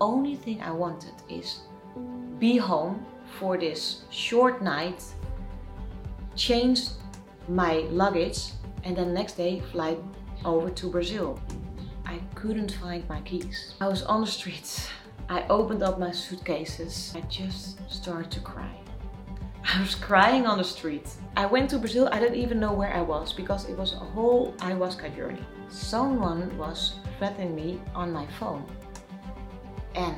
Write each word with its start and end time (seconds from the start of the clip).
only 0.00 0.34
thing 0.34 0.60
I 0.62 0.70
wanted 0.70 1.14
is 1.28 1.60
be 2.38 2.56
home 2.56 3.04
for 3.38 3.56
this 3.58 4.02
short 4.10 4.62
night, 4.62 5.02
change 6.34 6.88
my 7.48 7.84
luggage, 7.90 8.52
and 8.84 8.96
then 8.96 9.12
next 9.12 9.34
day 9.34 9.60
fly 9.72 9.96
over 10.44 10.70
to 10.70 10.90
Brazil. 10.90 11.38
I 12.06 12.18
couldn't 12.34 12.72
find 12.72 13.08
my 13.08 13.20
keys. 13.20 13.74
I 13.80 13.88
was 13.88 14.02
on 14.02 14.22
the 14.22 14.26
streets. 14.26 14.88
I 15.28 15.46
opened 15.48 15.82
up 15.82 15.98
my 15.98 16.10
suitcases. 16.10 17.12
I 17.14 17.20
just 17.22 17.78
started 17.88 18.30
to 18.32 18.40
cry. 18.40 18.74
I 19.62 19.80
was 19.80 19.94
crying 19.94 20.46
on 20.46 20.58
the 20.58 20.64
street. 20.64 21.08
I 21.36 21.46
went 21.46 21.70
to 21.70 21.78
Brazil. 21.78 22.08
I 22.10 22.18
didn't 22.18 22.38
even 22.38 22.58
know 22.58 22.72
where 22.72 22.92
I 22.92 23.02
was 23.02 23.32
because 23.32 23.68
it 23.68 23.76
was 23.76 23.92
a 23.92 23.98
whole 23.98 24.52
ayahuasca 24.58 25.14
journey. 25.14 25.44
Someone 25.68 26.56
was 26.58 26.94
threatening 27.18 27.54
me 27.54 27.80
on 27.94 28.10
my 28.10 28.26
phone. 28.38 28.64
And 29.94 30.16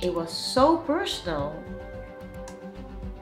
it 0.00 0.12
was 0.12 0.32
so 0.32 0.78
personal. 0.78 1.54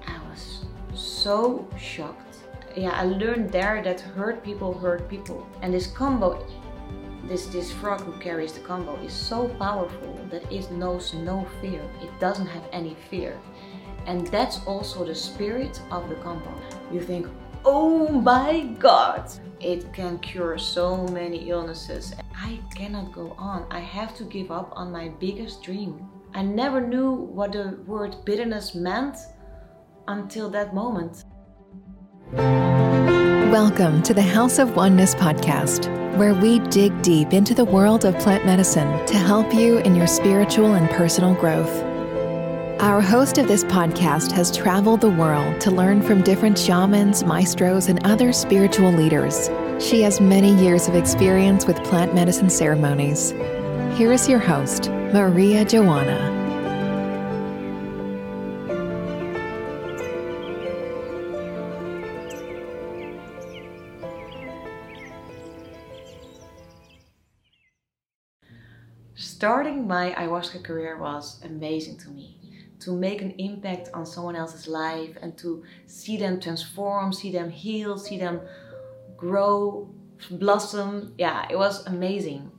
I 0.06 0.18
was 0.28 0.64
so 0.94 1.68
shocked. 1.78 2.38
Yeah, 2.76 2.90
I 2.90 3.04
learned 3.04 3.50
there 3.50 3.82
that 3.84 4.00
hurt 4.00 4.42
people 4.42 4.76
hurt 4.76 5.08
people. 5.08 5.46
And 5.62 5.72
this 5.72 5.86
kambo, 5.86 6.44
this, 7.28 7.46
this 7.46 7.70
frog 7.70 8.00
who 8.00 8.12
carries 8.18 8.52
the 8.52 8.60
kambo 8.60 9.02
is 9.04 9.12
so 9.12 9.48
powerful 9.48 10.18
that 10.30 10.50
it 10.52 10.70
knows 10.72 11.14
no 11.14 11.46
fear. 11.60 11.82
It 12.02 12.10
doesn't 12.18 12.46
have 12.46 12.64
any 12.72 12.96
fear. 13.08 13.38
And 14.06 14.26
that's 14.26 14.64
also 14.66 15.04
the 15.04 15.14
spirit 15.14 15.80
of 15.90 16.08
the 16.08 16.16
kambo. 16.16 16.52
You 16.92 17.00
think, 17.00 17.28
oh 17.64 18.08
my 18.08 18.62
god, 18.78 19.30
it 19.60 19.92
can 19.92 20.18
cure 20.18 20.58
so 20.58 21.06
many 21.08 21.48
illnesses. 21.48 22.12
I 22.46 22.60
cannot 22.74 23.10
go 23.10 23.34
on. 23.38 23.64
I 23.70 23.80
have 23.80 24.14
to 24.16 24.24
give 24.24 24.50
up 24.50 24.70
on 24.76 24.92
my 24.92 25.08
biggest 25.18 25.62
dream. 25.62 26.06
I 26.34 26.42
never 26.42 26.78
knew 26.78 27.10
what 27.10 27.52
the 27.52 27.78
word 27.86 28.16
bitterness 28.26 28.74
meant 28.74 29.16
until 30.08 30.50
that 30.50 30.74
moment. 30.74 31.24
Welcome 33.50 34.02
to 34.02 34.12
the 34.12 34.20
House 34.20 34.58
of 34.58 34.76
Oneness 34.76 35.14
podcast, 35.14 35.88
where 36.18 36.34
we 36.34 36.58
dig 36.68 37.00
deep 37.00 37.32
into 37.32 37.54
the 37.54 37.64
world 37.64 38.04
of 38.04 38.18
plant 38.18 38.44
medicine 38.44 39.06
to 39.06 39.16
help 39.16 39.54
you 39.54 39.78
in 39.78 39.96
your 39.96 40.06
spiritual 40.06 40.74
and 40.74 40.90
personal 40.90 41.32
growth. 41.32 41.82
Our 42.78 43.00
host 43.00 43.38
of 43.38 43.48
this 43.48 43.64
podcast 43.64 44.32
has 44.32 44.54
traveled 44.54 45.00
the 45.00 45.08
world 45.08 45.62
to 45.62 45.70
learn 45.70 46.02
from 46.02 46.20
different 46.20 46.58
shamans, 46.58 47.24
maestros, 47.24 47.88
and 47.88 48.06
other 48.06 48.34
spiritual 48.34 48.92
leaders. 48.92 49.48
She 49.80 50.02
has 50.02 50.20
many 50.20 50.54
years 50.54 50.88
of 50.88 50.94
experience 50.94 51.66
with 51.66 51.76
plant 51.84 52.14
medicine 52.14 52.48
ceremonies. 52.48 53.32
Here 53.96 54.12
is 54.12 54.28
your 54.28 54.38
host, 54.38 54.88
Maria 54.88 55.64
Joanna. 55.64 56.32
Starting 69.16 69.86
my 69.86 70.12
ayahuasca 70.12 70.64
career 70.64 70.96
was 70.98 71.40
amazing 71.44 71.98
to 71.98 72.08
me 72.10 72.38
to 72.80 72.92
make 72.92 73.22
an 73.22 73.32
impact 73.38 73.88
on 73.92 74.06
someone 74.06 74.36
else's 74.36 74.68
life 74.68 75.16
and 75.20 75.36
to 75.38 75.62
see 75.86 76.16
them 76.16 76.40
transform, 76.40 77.12
see 77.12 77.32
them 77.32 77.50
heal, 77.50 77.98
see 77.98 78.18
them 78.18 78.40
grow, 79.16 79.94
blossom. 80.30 81.14
Yeah, 81.18 81.46
it 81.50 81.56
was 81.56 81.86
amazing. 81.86 82.50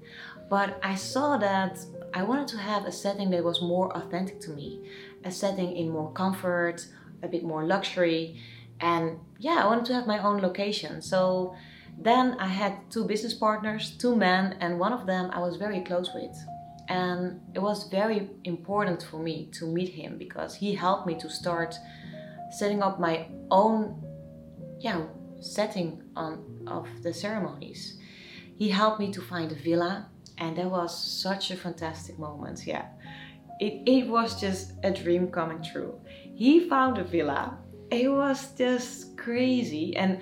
But 0.50 0.80
I 0.84 0.96
saw 0.96 1.38
that 1.38 1.80
I 2.14 2.24
wanted 2.24 2.48
to 2.50 2.58
have 2.58 2.86
a 2.86 2.92
setting 2.92 3.30
that 3.32 3.44
was 3.44 3.62
more 3.62 3.96
authentic 3.98 4.40
to 4.42 4.52
me, 4.52 4.88
a 5.24 5.32
setting 5.32 5.76
in 5.76 5.90
more 5.90 6.12
comfort, 6.14 6.86
a 7.24 7.28
bit 7.28 7.44
more 7.44 7.66
luxury. 7.66 8.40
And 8.80 9.20
yeah, 9.40 9.60
I 9.64 9.66
wanted 9.66 9.86
to 9.86 9.94
have 9.94 10.08
my 10.08 10.20
own 10.20 10.42
location. 10.42 11.02
So 11.02 11.56
then 11.98 12.38
I 12.40 12.48
had 12.48 12.92
two 12.92 13.06
business 13.06 13.34
partners, 13.34 13.96
two 13.98 14.16
men, 14.16 14.58
and 14.60 14.80
one 14.80 14.94
of 14.94 15.06
them 15.06 15.32
I 15.32 15.40
was 15.40 15.58
very 15.58 15.82
close 15.82 16.10
with 16.14 16.36
and 16.88 17.42
it 17.54 17.60
was 17.60 17.88
very 17.90 18.30
important 18.44 19.04
for 19.04 19.18
me 19.18 19.50
to 19.54 19.66
meet 19.66 19.90
him 19.90 20.18
because 20.18 20.56
he 20.56 20.76
helped 20.76 21.08
me 21.08 21.16
to 21.16 21.30
start 21.30 21.76
setting 22.52 22.84
up 22.84 23.00
my 23.00 23.28
own 23.50 24.02
yeah 24.80 25.02
setting 25.42 26.02
on 26.16 26.44
of 26.68 26.88
the 27.04 27.14
ceremonies 27.14 27.98
he 28.58 28.70
helped 28.70 29.00
me 29.00 29.12
to 29.12 29.22
find 29.22 29.52
a 29.52 29.56
villa 29.56 30.10
and 30.38 30.58
that 30.58 30.70
was 30.70 30.96
such 31.22 31.52
a 31.52 31.56
fantastic 31.56 32.18
moment 32.20 32.66
yeah 32.66 32.86
it, 33.60 33.82
it 33.86 34.08
was 34.08 34.40
just 34.40 34.74
a 34.84 34.92
dream 34.92 35.28
coming 35.28 35.64
true 35.64 36.00
he 36.36 36.68
found 36.68 36.98
a 36.98 37.04
villa 37.04 37.58
it 37.92 38.12
was 38.12 38.54
just 38.56 39.18
crazy 39.18 39.96
and 39.96 40.20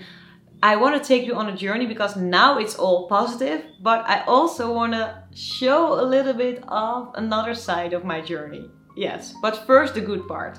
I 0.64 0.78
want 0.78 0.96
to 0.96 1.06
take 1.06 1.26
you 1.26 1.36
on 1.36 1.50
a 1.50 1.58
journey 1.58 1.86
because 1.86 2.16
now 2.16 2.58
it's 2.58 2.76
all 2.76 3.10
positive, 3.10 3.66
but 3.82 4.06
I 4.08 4.24
also 4.24 4.74
want 4.74 4.94
to 4.94 5.22
show 5.36 6.00
a 6.00 6.06
little 6.06 6.32
bit 6.32 6.64
of 6.70 7.12
another 7.16 7.54
side 7.54 7.92
of 7.92 8.06
my 8.06 8.22
journey. 8.22 8.72
Yes, 8.96 9.34
but 9.42 9.68
first 9.68 9.94
the 9.94 10.00
good 10.00 10.26
part. 10.26 10.58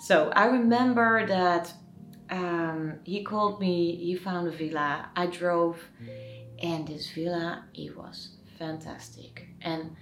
So 0.00 0.30
I 0.36 0.44
remember 0.44 1.26
that 1.26 1.72
um, 2.30 2.94
he 3.04 3.24
called 3.24 3.60
me, 3.60 3.96
he 3.96 4.14
found 4.16 4.48
a 4.48 4.50
villa, 4.50 5.10
I 5.16 5.26
drove, 5.26 5.78
and 6.62 6.86
this 6.86 7.10
villa, 7.10 7.64
it 7.74 7.96
was 7.96 8.30
fantastic. 8.58 9.48
And 9.62 9.96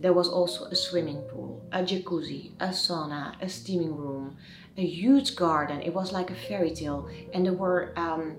there 0.00 0.12
was 0.12 0.28
also 0.28 0.64
a 0.66 0.74
swimming 0.74 1.22
pool, 1.22 1.64
a 1.72 1.82
jacuzzi, 1.82 2.52
a 2.60 2.68
sauna, 2.68 3.34
a 3.42 3.48
steaming 3.48 3.96
room, 3.96 4.36
a 4.76 4.84
huge 4.84 5.36
garden. 5.36 5.82
It 5.82 5.92
was 5.92 6.12
like 6.12 6.30
a 6.30 6.34
fairy 6.34 6.70
tale, 6.70 7.08
and 7.32 7.44
there 7.44 7.52
were 7.52 7.92
um, 7.96 8.36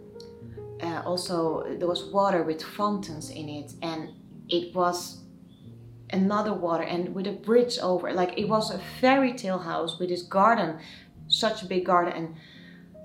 uh, 0.82 1.02
also 1.06 1.66
there 1.78 1.88
was 1.88 2.06
water 2.06 2.44
with 2.44 2.62
fountains 2.64 3.30
in 3.30 3.50
it 3.50 3.74
and 3.82 4.10
it 4.48 4.74
was 4.74 5.24
another 6.12 6.54
water 6.54 6.84
and 6.84 7.14
with 7.14 7.28
a 7.28 7.32
bridge 7.32 7.78
over 7.80 8.12
like 8.14 8.38
it 8.38 8.48
was 8.48 8.72
a 8.72 8.80
fairy 9.00 9.34
tale 9.34 9.60
house 9.60 10.00
with 10.00 10.10
this 10.10 10.24
garden 10.24 10.80
such 11.28 11.62
a 11.62 11.66
big 11.66 11.86
garden 11.86 12.14
and 12.14 12.36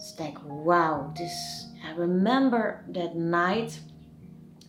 it's 0.04 0.20
like 0.20 0.37
wow 0.44 1.12
this 1.16 1.66
i 1.87 1.92
remember 1.92 2.84
that 2.88 3.16
night 3.16 3.78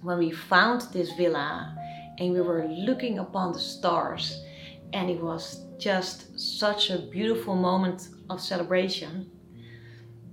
when 0.01 0.17
we 0.17 0.31
found 0.31 0.81
this 0.93 1.11
villa 1.13 1.75
and 2.19 2.31
we 2.31 2.41
were 2.41 2.65
looking 2.69 3.19
upon 3.19 3.51
the 3.51 3.59
stars 3.59 4.41
and 4.93 5.09
it 5.09 5.21
was 5.21 5.65
just 5.77 6.39
such 6.39 6.89
a 6.89 6.99
beautiful 7.11 7.55
moment 7.55 8.07
of 8.29 8.39
celebration 8.39 9.29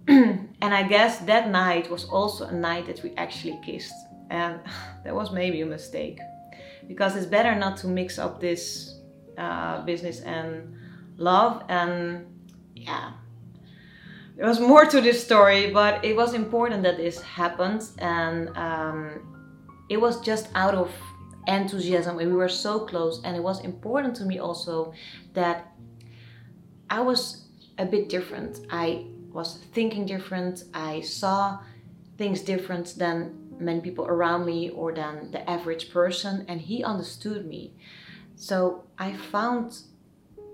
and 0.08 0.74
I 0.74 0.82
guess 0.82 1.18
that 1.18 1.48
night 1.50 1.90
was 1.90 2.04
also 2.06 2.46
a 2.46 2.52
night 2.52 2.86
that 2.86 3.02
we 3.02 3.14
actually 3.16 3.58
kissed. 3.64 3.94
And 4.30 4.60
that 5.04 5.14
was 5.14 5.30
maybe 5.30 5.60
a 5.60 5.66
mistake. 5.66 6.18
Because 6.88 7.14
it's 7.14 7.26
better 7.26 7.54
not 7.54 7.76
to 7.78 7.86
mix 7.88 8.18
up 8.18 8.40
this 8.40 8.96
uh, 9.38 9.84
business 9.84 10.20
and 10.20 10.74
love. 11.16 11.62
And 11.68 12.26
yeah, 12.74 13.12
there 14.42 14.48
was 14.48 14.58
more 14.58 14.84
to 14.84 15.00
this 15.00 15.22
story, 15.22 15.70
but 15.70 16.04
it 16.04 16.16
was 16.16 16.34
important 16.34 16.82
that 16.82 16.96
this 16.96 17.22
happened. 17.22 17.88
And 17.98 18.48
um, 18.56 19.84
it 19.88 19.98
was 19.98 20.20
just 20.20 20.48
out 20.56 20.74
of 20.74 20.90
enthusiasm. 21.46 22.16
We 22.16 22.26
were 22.26 22.48
so 22.48 22.80
close. 22.80 23.20
And 23.22 23.36
it 23.36 23.42
was 23.44 23.60
important 23.60 24.16
to 24.16 24.24
me 24.24 24.40
also 24.40 24.94
that 25.34 25.72
I 26.90 27.02
was 27.02 27.44
a 27.78 27.86
bit 27.86 28.08
different. 28.08 28.66
I 28.68 29.06
was 29.32 29.58
thinking 29.72 30.06
different. 30.06 30.64
I 30.74 31.02
saw 31.02 31.60
things 32.18 32.40
different 32.40 32.98
than 32.98 33.38
many 33.60 33.80
people 33.80 34.06
around 34.06 34.44
me 34.44 34.70
or 34.70 34.92
than 34.92 35.30
the 35.30 35.48
average 35.48 35.92
person, 35.92 36.44
and 36.48 36.60
he 36.60 36.82
understood 36.82 37.46
me. 37.46 37.74
So 38.34 38.86
I 38.98 39.12
found 39.12 39.82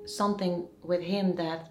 something 0.05 0.67
with 0.83 1.01
him 1.01 1.37
that, 1.37 1.71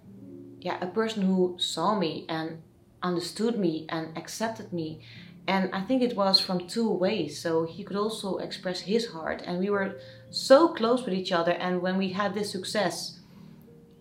yeah, 0.59 0.77
a 0.81 0.87
person 0.87 1.23
who 1.23 1.55
saw 1.59 1.97
me 1.97 2.25
and 2.27 2.61
understood 3.03 3.57
me 3.57 3.85
and 3.89 4.17
accepted 4.17 4.73
me. 4.73 5.01
And 5.47 5.69
I 5.73 5.81
think 5.81 6.01
it 6.01 6.17
was 6.17 6.39
from 6.39 6.67
two 6.67 6.89
ways. 6.89 7.39
So 7.39 7.65
he 7.65 7.83
could 7.83 7.95
also 7.95 8.37
express 8.37 8.81
his 8.81 9.07
heart, 9.07 9.41
and 9.45 9.59
we 9.59 9.69
were 9.69 9.97
so 10.29 10.69
close 10.69 11.05
with 11.05 11.13
each 11.13 11.31
other. 11.31 11.51
And 11.51 11.81
when 11.81 11.97
we 11.97 12.09
had 12.09 12.33
this 12.33 12.51
success, 12.51 13.19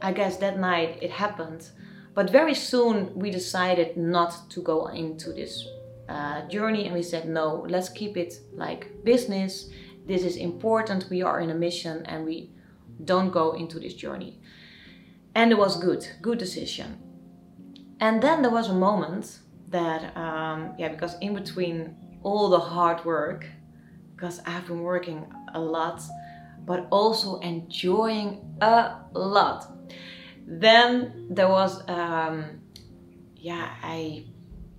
I 0.02 0.12
guess 0.12 0.36
that 0.38 0.58
night 0.58 0.98
it 1.00 1.10
happened 1.10 1.70
but 2.16 2.30
very 2.30 2.54
soon 2.54 3.14
we 3.14 3.30
decided 3.30 3.98
not 3.98 4.48
to 4.48 4.62
go 4.62 4.86
into 4.86 5.34
this 5.34 5.68
uh, 6.08 6.48
journey 6.48 6.86
and 6.86 6.94
we 6.94 7.02
said, 7.02 7.28
no, 7.28 7.66
let's 7.68 7.90
keep 7.90 8.16
it 8.16 8.40
like 8.54 9.04
business. 9.04 9.68
This 10.06 10.22
is 10.22 10.36
important. 10.36 11.10
We 11.10 11.20
are 11.20 11.40
in 11.40 11.50
a 11.50 11.54
mission 11.54 12.06
and 12.06 12.24
we 12.24 12.50
don't 13.04 13.30
go 13.30 13.52
into 13.52 13.78
this 13.78 13.92
journey. 13.92 14.40
And 15.36 15.52
it 15.52 15.58
was 15.58 15.78
good, 15.78 16.08
good 16.22 16.38
decision. 16.38 16.98
And 18.00 18.22
then 18.22 18.40
there 18.40 18.50
was 18.50 18.70
a 18.70 18.74
moment 18.74 19.38
that, 19.68 20.16
um, 20.16 20.74
yeah, 20.78 20.88
because 20.88 21.14
in 21.20 21.34
between 21.34 21.94
all 22.22 22.48
the 22.48 22.58
hard 22.58 23.04
work, 23.04 23.44
because 24.14 24.40
I've 24.46 24.66
been 24.66 24.80
working 24.80 25.30
a 25.52 25.60
lot, 25.60 26.00
but 26.64 26.88
also 26.90 27.38
enjoying 27.40 28.56
a 28.62 28.96
lot. 29.12 29.66
Then 30.46 31.26
there 31.28 31.50
was, 31.50 31.86
um, 31.86 32.62
yeah, 33.36 33.74
I 33.82 34.24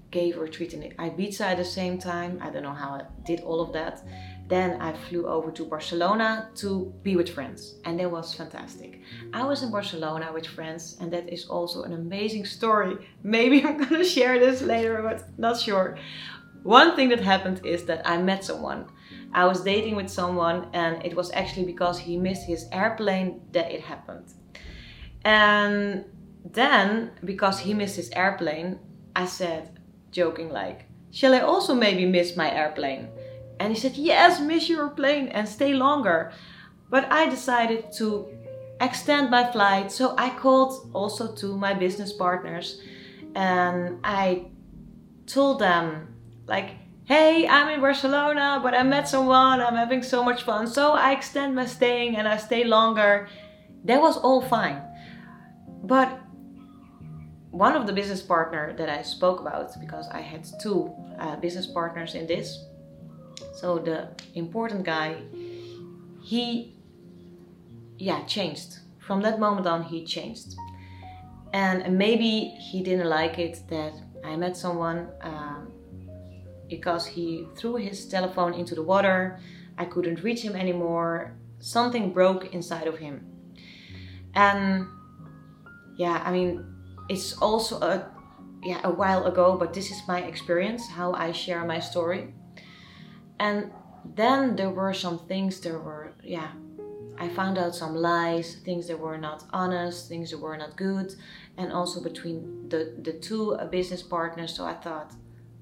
gave 0.09 0.37
a 0.37 0.39
retreat 0.39 0.73
in 0.73 0.81
Ibiza 0.93 1.41
at 1.41 1.57
the 1.57 1.65
same 1.65 1.99
time. 1.99 2.39
I 2.41 2.49
don't 2.49 2.63
know 2.63 2.73
how 2.73 2.95
I 2.95 3.03
did 3.25 3.41
all 3.41 3.61
of 3.61 3.73
that. 3.73 4.03
Then 4.47 4.81
I 4.81 4.93
flew 4.93 5.27
over 5.27 5.51
to 5.51 5.65
Barcelona 5.65 6.49
to 6.55 6.93
be 7.03 7.17
with 7.17 7.29
friends, 7.29 7.75
and 7.83 7.99
that 7.99 8.09
was 8.09 8.33
fantastic. 8.33 9.01
I 9.33 9.43
was 9.43 9.61
in 9.61 9.71
Barcelona 9.71 10.31
with 10.33 10.47
friends, 10.47 10.97
and 11.01 11.11
that 11.11 11.27
is 11.27 11.47
also 11.47 11.83
an 11.83 11.93
amazing 11.93 12.45
story. 12.45 12.95
Maybe 13.23 13.63
I'm 13.63 13.77
gonna 13.77 14.05
share 14.05 14.39
this 14.39 14.61
later, 14.61 15.01
but 15.01 15.37
not 15.37 15.59
sure. 15.59 15.97
One 16.63 16.95
thing 16.95 17.09
that 17.09 17.19
happened 17.19 17.65
is 17.65 17.83
that 17.85 18.07
I 18.07 18.17
met 18.21 18.43
someone. 18.43 18.85
I 19.33 19.45
was 19.45 19.61
dating 19.63 19.95
with 19.95 20.09
someone, 20.09 20.69
and 20.73 21.05
it 21.05 21.15
was 21.15 21.31
actually 21.31 21.65
because 21.65 21.99
he 21.99 22.17
missed 22.17 22.45
his 22.45 22.67
airplane 22.71 23.41
that 23.51 23.71
it 23.71 23.81
happened. 23.81 24.33
And 25.25 26.05
then, 26.45 27.11
because 27.25 27.59
he 27.59 27.73
missed 27.73 27.97
his 27.97 28.09
airplane, 28.11 28.79
I 29.13 29.25
said, 29.25 29.79
joking, 30.11 30.49
like, 30.49 30.87
Shall 31.11 31.33
I 31.33 31.39
also 31.39 31.73
maybe 31.73 32.05
miss 32.05 32.35
my 32.35 32.53
airplane? 32.53 33.07
And 33.59 33.73
he 33.73 33.79
said, 33.79 33.95
Yes, 33.95 34.39
miss 34.39 34.69
your 34.69 34.89
plane 34.89 35.27
and 35.29 35.47
stay 35.47 35.73
longer. 35.73 36.31
But 36.89 37.11
I 37.11 37.29
decided 37.29 37.91
to 37.93 38.27
extend 38.79 39.29
my 39.29 39.51
flight. 39.51 39.91
So 39.91 40.15
I 40.17 40.29
called 40.29 40.91
also 40.93 41.33
to 41.35 41.57
my 41.57 41.73
business 41.73 42.13
partners 42.13 42.79
and 43.35 43.99
I 44.03 44.45
told 45.25 45.59
them, 45.59 46.15
like, 46.47 46.71
hey, 47.05 47.47
I'm 47.47 47.69
in 47.69 47.81
Barcelona, 47.81 48.59
but 48.61 48.73
I 48.73 48.83
met 48.83 49.07
someone, 49.07 49.61
I'm 49.61 49.75
having 49.75 50.03
so 50.03 50.23
much 50.23 50.43
fun. 50.43 50.67
So 50.67 50.93
I 50.93 51.11
extend 51.11 51.55
my 51.55 51.65
staying 51.65 52.17
and 52.17 52.27
I 52.27 52.37
stay 52.37 52.63
longer. 52.63 53.29
That 53.85 54.01
was 54.01 54.17
all 54.17 54.41
fine. 54.41 54.81
But 55.83 56.19
one 57.51 57.75
of 57.75 57.87
the 57.87 57.93
business 57.93 58.21
partner 58.21 58.73
that 58.77 58.89
I 58.89 59.01
spoke 59.01 59.39
about, 59.39 59.79
because 59.79 60.07
I 60.09 60.21
had 60.21 60.45
two 60.61 60.93
uh, 61.19 61.35
business 61.37 61.65
partners 61.65 62.13
in 62.13 62.27
this, 62.27 62.65
so 63.59 63.79
the 63.79 64.09
important 64.35 64.83
guy, 64.83 65.15
he, 66.21 66.75
yeah, 67.97 68.23
changed. 68.25 68.77
From 68.99 69.21
that 69.23 69.39
moment 69.39 69.65
on, 69.65 69.81
he 69.81 70.05
changed. 70.05 70.53
And 71.53 71.97
maybe 71.97 72.53
he 72.59 72.83
didn't 72.83 73.09
like 73.09 73.39
it 73.39 73.61
that 73.69 73.93
I 74.23 74.35
met 74.35 74.55
someone 74.55 75.07
um, 75.21 75.71
because 76.69 77.07
he 77.07 77.47
threw 77.55 77.77
his 77.77 78.05
telephone 78.07 78.53
into 78.53 78.75
the 78.75 78.83
water. 78.83 79.39
I 79.75 79.85
couldn't 79.85 80.21
reach 80.21 80.41
him 80.43 80.55
anymore. 80.55 81.35
Something 81.57 82.13
broke 82.13 82.53
inside 82.53 82.85
of 82.85 82.99
him. 82.99 83.25
And 84.35 84.85
yeah, 85.97 86.21
I 86.23 86.31
mean, 86.31 86.63
it's 87.09 87.33
also 87.41 87.79
a 87.79 88.11
yeah 88.63 88.81
a 88.83 88.91
while 88.91 89.25
ago, 89.25 89.57
but 89.57 89.73
this 89.73 89.89
is 89.89 89.99
my 90.07 90.21
experience, 90.21 90.87
how 90.87 91.13
I 91.13 91.31
share 91.31 91.65
my 91.65 91.79
story. 91.79 92.35
And 93.39 93.71
then 94.15 94.55
there 94.55 94.69
were 94.69 94.93
some 94.93 95.19
things 95.19 95.59
there 95.59 95.79
were, 95.79 96.13
yeah, 96.23 96.51
I 97.19 97.29
found 97.29 97.57
out 97.57 97.75
some 97.75 97.95
lies, 97.95 98.55
things 98.55 98.87
that 98.87 98.99
were 98.99 99.17
not 99.17 99.43
honest, 99.51 100.07
things 100.07 100.31
that 100.31 100.39
were 100.39 100.57
not 100.57 100.77
good, 100.77 101.15
and 101.57 101.73
also 101.73 102.01
between 102.01 102.69
the, 102.69 102.93
the 103.01 103.13
two 103.13 103.57
business 103.71 104.01
partners. 104.01 104.55
So 104.55 104.65
I 104.65 104.75
thought, 104.75 105.13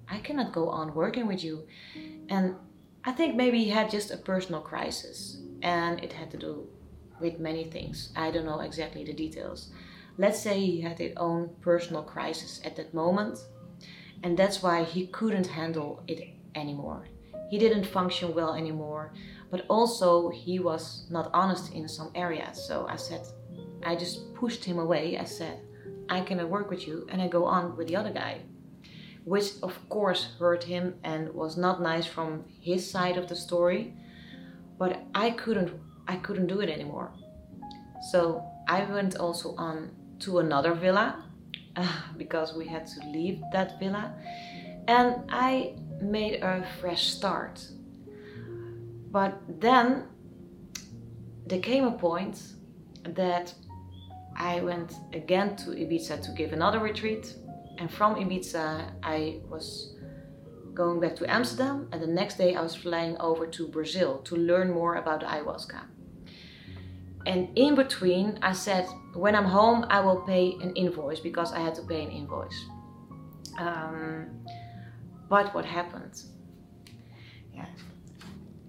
I 0.09 0.19
cannot 0.19 0.51
go 0.51 0.69
on 0.69 0.93
working 0.93 1.27
with 1.27 1.43
you. 1.43 1.65
And 2.29 2.55
I 3.03 3.11
think 3.11 3.35
maybe 3.35 3.63
he 3.63 3.69
had 3.69 3.89
just 3.89 4.11
a 4.11 4.17
personal 4.17 4.61
crisis, 4.61 5.39
and 5.61 6.03
it 6.03 6.13
had 6.13 6.31
to 6.31 6.37
do 6.37 6.67
with 7.19 7.39
many 7.39 7.63
things. 7.63 8.11
I 8.15 8.31
don't 8.31 8.45
know 8.45 8.59
exactly 8.59 9.03
the 9.03 9.13
details. 9.13 9.69
Let's 10.17 10.39
say 10.39 10.59
he 10.59 10.81
had 10.81 10.99
his 10.99 11.13
own 11.17 11.49
personal 11.61 12.03
crisis 12.03 12.61
at 12.63 12.75
that 12.75 12.93
moment, 12.93 13.39
and 14.23 14.37
that's 14.37 14.61
why 14.61 14.83
he 14.83 15.07
couldn't 15.07 15.47
handle 15.47 16.03
it 16.07 16.29
anymore 16.55 17.05
he 17.49 17.57
didn't 17.57 17.85
function 17.85 18.33
well 18.33 18.53
anymore 18.53 19.13
but 19.51 19.65
also 19.69 20.29
he 20.29 20.59
was 20.59 21.05
not 21.09 21.29
honest 21.33 21.73
in 21.73 21.87
some 21.87 22.11
areas 22.15 22.65
so 22.67 22.85
i 22.89 22.95
said 22.95 23.21
i 23.85 23.95
just 23.95 24.33
pushed 24.33 24.65
him 24.65 24.79
away. 24.79 25.17
I 25.17 25.23
said 25.23 25.59
i 26.09 26.21
cannot 26.21 26.49
work 26.49 26.69
with 26.69 26.87
you 26.87 27.07
and 27.11 27.21
i 27.21 27.27
go 27.27 27.45
on 27.45 27.77
with 27.77 27.87
the 27.87 27.95
other 27.95 28.11
guy 28.11 28.41
which 29.23 29.51
of 29.63 29.73
course 29.89 30.27
hurt 30.39 30.63
him 30.63 30.95
and 31.03 31.33
was 31.33 31.57
not 31.57 31.81
nice 31.81 32.05
from 32.05 32.43
his 32.61 32.89
side 32.89 33.17
of 33.17 33.27
the 33.27 33.35
story 33.35 33.93
but 34.77 35.03
i 35.15 35.31
couldn't 35.31 35.71
i 36.07 36.15
couldn't 36.17 36.47
do 36.47 36.59
it 36.59 36.69
anymore. 36.69 37.11
So 38.11 38.43
i 38.67 38.83
went 38.85 39.15
also 39.17 39.55
on 39.57 39.91
to 40.19 40.39
another 40.39 40.73
villa 40.73 41.23
uh, 41.75 42.01
because 42.17 42.55
we 42.55 42.67
had 42.67 42.85
to 42.87 42.99
leave 43.09 43.41
that 43.51 43.79
villa 43.79 44.13
and 44.87 45.23
i 45.29 45.75
made 46.01 46.41
a 46.41 46.65
fresh 46.79 47.07
start. 47.07 47.65
But 49.11 49.39
then 49.59 50.07
there 51.47 51.59
came 51.59 51.85
a 51.85 51.91
point 51.91 52.41
that 53.03 53.53
I 54.35 54.61
went 54.61 54.93
again 55.13 55.55
to 55.57 55.71
Ibiza 55.71 56.21
to 56.23 56.31
give 56.31 56.53
another 56.53 56.79
retreat. 56.79 57.35
And 57.77 57.89
from 57.91 58.15
Ibiza, 58.15 58.91
I 59.03 59.39
was 59.49 59.95
going 60.73 60.99
back 60.99 61.15
to 61.17 61.31
Amsterdam. 61.31 61.87
And 61.91 62.01
the 62.01 62.07
next 62.07 62.37
day, 62.37 62.55
I 62.55 62.61
was 62.61 62.75
flying 62.75 63.17
over 63.19 63.47
to 63.47 63.67
Brazil 63.67 64.19
to 64.23 64.35
learn 64.35 64.71
more 64.71 64.95
about 64.95 65.21
ayahuasca. 65.21 65.81
And 67.25 67.49
in 67.57 67.75
between, 67.75 68.37
I 68.41 68.53
said, 68.53 68.87
when 69.13 69.35
I'm 69.35 69.45
home, 69.45 69.85
I 69.89 69.99
will 70.01 70.21
pay 70.21 70.57
an 70.61 70.73
invoice 70.75 71.19
because 71.19 71.53
I 71.53 71.59
had 71.59 71.73
to 71.75 71.81
pay 71.81 72.03
an 72.03 72.11
invoice. 72.11 72.65
Um, 73.57 74.45
but 75.29 75.53
what 75.53 75.65
happened? 75.65 76.21
Yeah. 77.53 77.65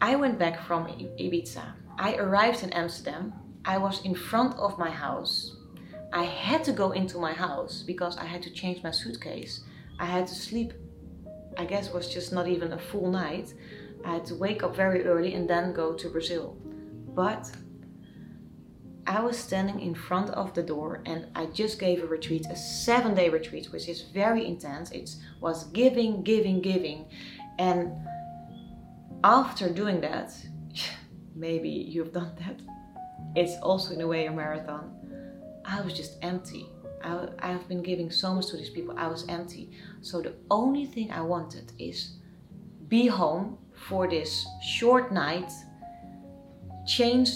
I 0.00 0.16
went 0.16 0.38
back 0.38 0.66
from 0.66 0.86
Ibiza. 0.86 1.64
I 1.98 2.16
arrived 2.16 2.62
in 2.62 2.72
Amsterdam. 2.72 3.32
I 3.64 3.78
was 3.78 4.04
in 4.04 4.14
front 4.14 4.56
of 4.56 4.78
my 4.78 4.90
house. 4.90 5.56
I 6.12 6.24
had 6.24 6.62
to 6.64 6.72
go 6.72 6.92
into 6.92 7.18
my 7.18 7.32
house 7.32 7.82
because 7.82 8.16
I 8.16 8.24
had 8.24 8.42
to 8.42 8.50
change 8.50 8.82
my 8.82 8.90
suitcase. 8.90 9.62
I 9.98 10.06
had 10.06 10.26
to 10.26 10.34
sleep, 10.34 10.72
I 11.56 11.64
guess 11.64 11.92
was 11.92 12.12
just 12.12 12.32
not 12.32 12.46
even 12.46 12.72
a 12.72 12.78
full 12.78 13.10
night. 13.10 13.54
I 14.04 14.14
had 14.14 14.26
to 14.26 14.34
wake 14.34 14.62
up 14.62 14.76
very 14.76 15.04
early 15.04 15.34
and 15.34 15.48
then 15.48 15.72
go 15.72 15.94
to 15.94 16.08
Brazil. 16.08 16.56
But 17.14 17.50
I 19.06 19.20
was 19.20 19.38
standing 19.38 19.80
in 19.80 19.94
front 19.94 20.30
of 20.30 20.52
the 20.54 20.62
door 20.62 21.00
and 21.06 21.26
I 21.34 21.46
just 21.46 21.78
gave 21.78 22.02
a 22.02 22.06
retreat, 22.06 22.46
a 22.50 22.56
seven 22.56 23.14
day 23.14 23.28
retreat, 23.28 23.72
which 23.72 23.88
is 23.88 24.02
very 24.02 24.44
intense. 24.46 24.90
It 24.90 25.14
was 25.40 25.64
giving, 25.64 26.22
giving, 26.22 26.60
giving. 26.60 27.06
And 27.58 27.92
after 29.22 29.68
doing 29.68 30.00
that, 30.00 30.36
maybe 31.34 31.68
you've 31.68 32.12
done 32.12 32.32
that, 32.40 32.60
it's 33.36 33.56
also 33.62 33.94
in 33.94 34.00
a 34.00 34.06
way 34.06 34.26
a 34.26 34.32
marathon. 34.32 34.92
I 35.64 35.80
was 35.82 35.94
just 35.94 36.16
empty. 36.22 36.66
I, 37.04 37.28
I 37.38 37.48
have 37.52 37.68
been 37.68 37.82
giving 37.82 38.10
so 38.10 38.34
much 38.34 38.46
to 38.48 38.56
these 38.56 38.70
people. 38.70 38.94
I 38.98 39.06
was 39.06 39.24
empty. 39.28 39.70
So 40.00 40.20
the 40.20 40.34
only 40.50 40.86
thing 40.86 41.12
I 41.12 41.20
wanted 41.20 41.72
is 41.78 42.16
be 42.88 43.06
home 43.06 43.58
for 43.88 44.08
this 44.08 44.46
short 44.62 45.12
night, 45.12 45.50
change 46.86 47.30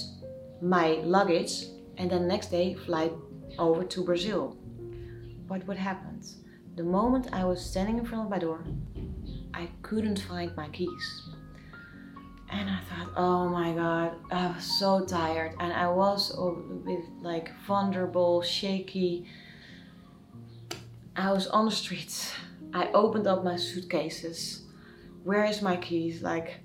my 0.63 1.01
luggage 1.05 1.67
and 1.97 2.11
then 2.11 2.29
next 2.29 2.51
day 2.51 2.75
fly 2.75 3.11
over 3.59 3.85
to 3.85 4.05
Brazil. 4.05 4.57
But 5.49 5.67
what 5.67 5.77
happened? 5.77 6.27
The 6.77 6.85
moment 6.85 7.29
I 7.33 7.45
was 7.45 7.65
standing 7.65 7.99
in 7.99 8.05
front 8.05 8.25
of 8.25 8.31
my 8.31 8.39
door, 8.39 8.65
I 9.53 9.69
couldn't 9.83 10.21
find 10.21 10.55
my 10.57 10.69
keys. 10.69 11.29
And 12.49 12.69
I 12.69 12.81
thought, 12.89 13.13
oh 13.17 13.49
my 13.49 13.73
god, 13.73 14.17
I 14.31 14.49
was 14.49 14.65
so 14.79 15.05
tired 15.05 15.55
and 15.61 15.73
I 15.73 15.89
was 15.89 16.37
a 16.37 16.53
bit 16.85 17.05
like 17.21 17.53
vulnerable, 17.67 18.43
shaky. 18.43 19.27
I 21.15 21.33
was 21.33 21.47
on 21.49 21.67
the 21.67 21.71
streets. 21.71 22.33
I 22.73 22.89
opened 22.93 23.27
up 23.27 23.45
my 23.45 23.57
suitcases. 23.57 24.63
Where 25.23 25.45
is 25.45 25.63
my 25.63 25.77
keys? 25.77 26.23
Like 26.23 26.61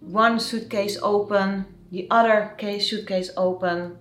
one 0.00 0.40
suitcase 0.40 0.98
open, 1.02 1.66
the 1.90 2.06
other 2.10 2.54
case 2.58 2.90
suitcase 2.90 3.30
open. 3.36 3.98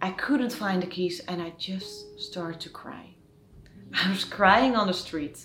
I 0.00 0.10
couldn't 0.10 0.52
find 0.52 0.82
the 0.82 0.86
keys 0.86 1.20
and 1.28 1.42
I 1.42 1.52
just 1.58 2.20
started 2.20 2.60
to 2.60 2.68
cry. 2.70 3.14
I 3.94 4.10
was 4.10 4.24
crying 4.24 4.76
on 4.76 4.86
the 4.86 4.94
street. 4.94 5.44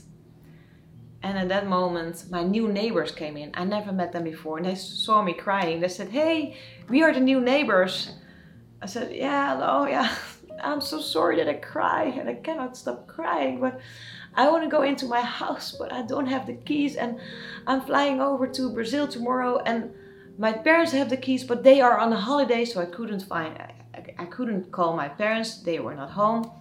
And 1.23 1.37
at 1.37 1.47
that 1.49 1.67
moment, 1.67 2.25
my 2.29 2.43
new 2.43 2.67
neighbors 2.67 3.11
came 3.11 3.37
in. 3.37 3.51
I 3.53 3.63
never 3.63 3.93
met 3.93 4.11
them 4.11 4.25
before. 4.25 4.57
And 4.57 4.65
they 4.65 4.75
saw 4.75 5.21
me 5.21 5.33
crying. 5.33 5.79
They 5.79 5.87
said, 5.87 6.09
Hey, 6.09 6.57
we 6.89 7.01
are 7.01 7.13
the 7.13 7.21
new 7.21 7.39
neighbors. 7.39 8.11
I 8.81 8.87
said, 8.87 9.15
Yeah, 9.15 9.55
hello, 9.55 9.85
yeah. 9.85 10.13
I'm 10.63 10.81
so 10.81 10.99
sorry 10.99 11.37
that 11.37 11.49
I 11.49 11.53
cry 11.55 12.03
and 12.03 12.29
I 12.29 12.35
cannot 12.35 12.77
stop 12.77 13.07
crying. 13.07 13.59
But 13.59 13.79
I 14.35 14.49
want 14.49 14.63
to 14.63 14.69
go 14.69 14.81
into 14.81 15.05
my 15.05 15.21
house, 15.21 15.71
but 15.71 15.91
I 15.91 16.01
don't 16.01 16.27
have 16.27 16.45
the 16.45 16.53
keys. 16.53 16.97
And 16.97 17.19
I'm 17.65 17.81
flying 17.81 18.19
over 18.19 18.45
to 18.47 18.69
Brazil 18.69 19.07
tomorrow. 19.07 19.59
And 19.65 19.93
my 20.37 20.51
parents 20.51 20.91
have 20.93 21.09
the 21.09 21.17
keys, 21.17 21.43
but 21.43 21.63
they 21.63 21.81
are 21.81 21.97
on 21.97 22.11
a 22.11 22.19
holiday, 22.19 22.65
so 22.65 22.81
I 22.81 22.85
couldn't 22.85 23.21
find. 23.21 23.57
I, 23.57 23.73
I, 24.17 24.25
couldn't 24.25 24.71
call 24.71 24.95
my 24.95 25.07
parents; 25.07 25.61
they 25.61 25.79
were 25.79 25.95
not 25.95 26.11
home. 26.11 26.51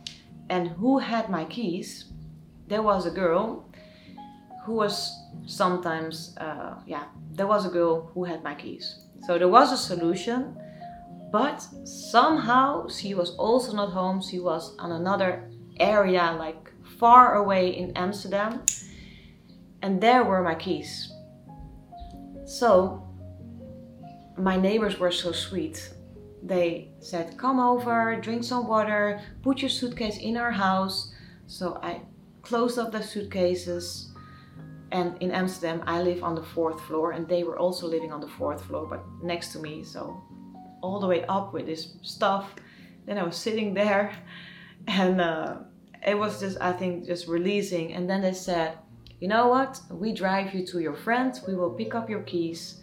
And 0.51 0.69
who 0.69 0.99
had 0.99 1.31
my 1.31 1.45
keys? 1.45 2.13
There 2.69 2.83
was 2.83 3.07
a 3.07 3.11
girl 3.11 3.71
who 4.65 4.75
was 4.75 5.19
sometimes, 5.47 6.37
uh, 6.39 6.75
yeah, 6.87 7.05
there 7.33 7.47
was 7.47 7.67
a 7.67 7.71
girl 7.71 8.11
who 8.15 8.25
had 8.25 8.43
my 8.43 8.55
keys. 8.55 9.07
So 9.27 9.39
there 9.39 9.49
was 9.49 9.73
a 9.73 9.77
solution, 9.77 10.57
but 11.31 11.67
somehow 11.85 12.89
she 12.89 13.15
was 13.15 13.35
also 13.37 13.73
not 13.73 13.91
home. 13.91 14.21
She 14.21 14.39
was 14.39 14.77
on 14.79 14.93
another 14.93 15.51
area, 15.81 16.37
like 16.39 16.71
far 16.99 17.37
away 17.37 17.71
in 17.71 17.93
Amsterdam, 17.97 18.63
and 19.81 20.01
there 20.01 20.25
were 20.25 20.43
my 20.43 20.55
keys. 20.55 21.11
So 22.45 23.12
my 24.37 24.57
neighbors 24.57 24.99
were 24.99 25.11
so 25.11 25.33
sweet. 25.33 25.93
They 26.43 26.89
said, 27.01 27.37
Come 27.39 27.61
over, 27.61 28.17
drink 28.17 28.45
some 28.45 28.67
water, 28.67 29.21
put 29.43 29.61
your 29.61 29.69
suitcase 29.69 30.19
in 30.19 30.37
our 30.37 30.51
house. 30.51 31.13
So 31.47 31.79
I 31.83 32.03
closed 32.43 32.79
up 32.79 32.93
the 32.93 33.03
suitcases. 33.03 34.13
And 34.91 35.17
in 35.23 35.31
Amsterdam, 35.31 35.83
I 35.87 36.03
live 36.03 36.23
on 36.23 36.35
the 36.35 36.43
fourth 36.43 36.81
floor, 36.83 37.13
and 37.13 37.27
they 37.27 37.45
were 37.45 37.59
also 37.59 37.87
living 37.87 38.13
on 38.13 38.21
the 38.21 38.29
fourth 38.29 38.63
floor, 38.63 38.87
but 38.87 39.03
next 39.23 39.53
to 39.53 39.59
me. 39.59 39.85
So 39.85 40.23
all 40.83 41.01
the 41.01 41.07
way 41.07 41.25
up 41.25 41.53
with 41.53 41.67
this 41.67 41.95
stuff. 42.03 42.55
Then 43.07 43.19
I 43.19 43.23
was 43.23 43.37
sitting 43.37 43.73
there, 43.73 44.13
and 44.89 45.21
uh, 45.21 45.57
it 46.07 46.19
was 46.19 46.41
just, 46.41 46.61
I 46.61 46.73
think, 46.73 47.07
just 47.07 47.29
releasing. 47.29 47.95
And 47.95 48.11
then 48.11 48.21
they 48.21 48.33
said, 48.33 48.79
You 49.21 49.29
know 49.29 49.47
what? 49.47 49.81
We 49.91 50.13
drive 50.13 50.53
you 50.53 50.67
to 50.67 50.81
your 50.81 50.95
friend, 50.95 51.39
we 51.47 51.55
will 51.55 51.71
pick 51.71 51.95
up 51.95 52.11
your 52.11 52.23
keys 52.23 52.82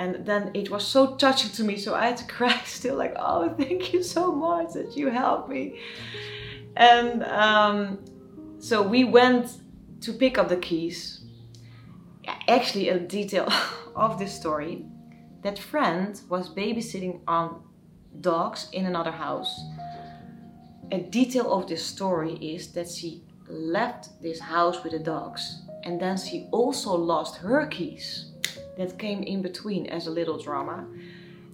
and 0.00 0.24
then 0.24 0.50
it 0.54 0.70
was 0.70 0.84
so 0.84 1.14
touching 1.16 1.50
to 1.50 1.62
me 1.62 1.76
so 1.76 1.94
i 1.94 2.06
had 2.06 2.16
to 2.16 2.24
cry 2.36 2.58
still 2.64 2.96
like 2.96 3.14
oh 3.16 3.54
thank 3.56 3.92
you 3.92 4.02
so 4.02 4.32
much 4.32 4.72
that 4.72 4.96
you 4.96 5.10
helped 5.10 5.48
me. 5.48 5.78
And 6.76 7.24
um, 7.24 7.98
so 8.58 8.82
we 8.82 9.04
went 9.04 9.60
to 10.02 10.12
pick 10.12 10.38
up 10.38 10.48
the 10.48 10.56
keys. 10.56 11.22
Actually 12.48 12.88
a 12.88 12.98
detail 12.98 13.48
of 13.96 14.18
this 14.18 14.34
story. 14.34 14.86
That 15.42 15.58
friend 15.58 16.20
was 16.28 16.48
babysitting 16.48 17.20
on 17.26 17.62
dogs 18.20 18.68
in 18.72 18.86
another 18.86 19.10
house. 19.10 19.60
A 20.92 21.00
detail 21.00 21.52
of 21.52 21.66
this 21.66 21.84
story 21.84 22.34
is 22.34 22.72
that 22.72 22.88
she 22.88 23.22
left 23.48 24.20
this 24.22 24.38
house 24.38 24.82
with 24.82 24.92
the 24.92 24.98
dogs 24.98 25.62
and 25.84 26.00
then 26.00 26.16
she 26.16 26.48
also 26.52 26.94
lost 26.94 27.36
her 27.38 27.66
keys 27.66 28.29
that 28.80 28.98
came 28.98 29.22
in 29.22 29.42
between 29.42 29.86
as 29.86 30.06
a 30.06 30.10
little 30.10 30.38
drama. 30.38 30.86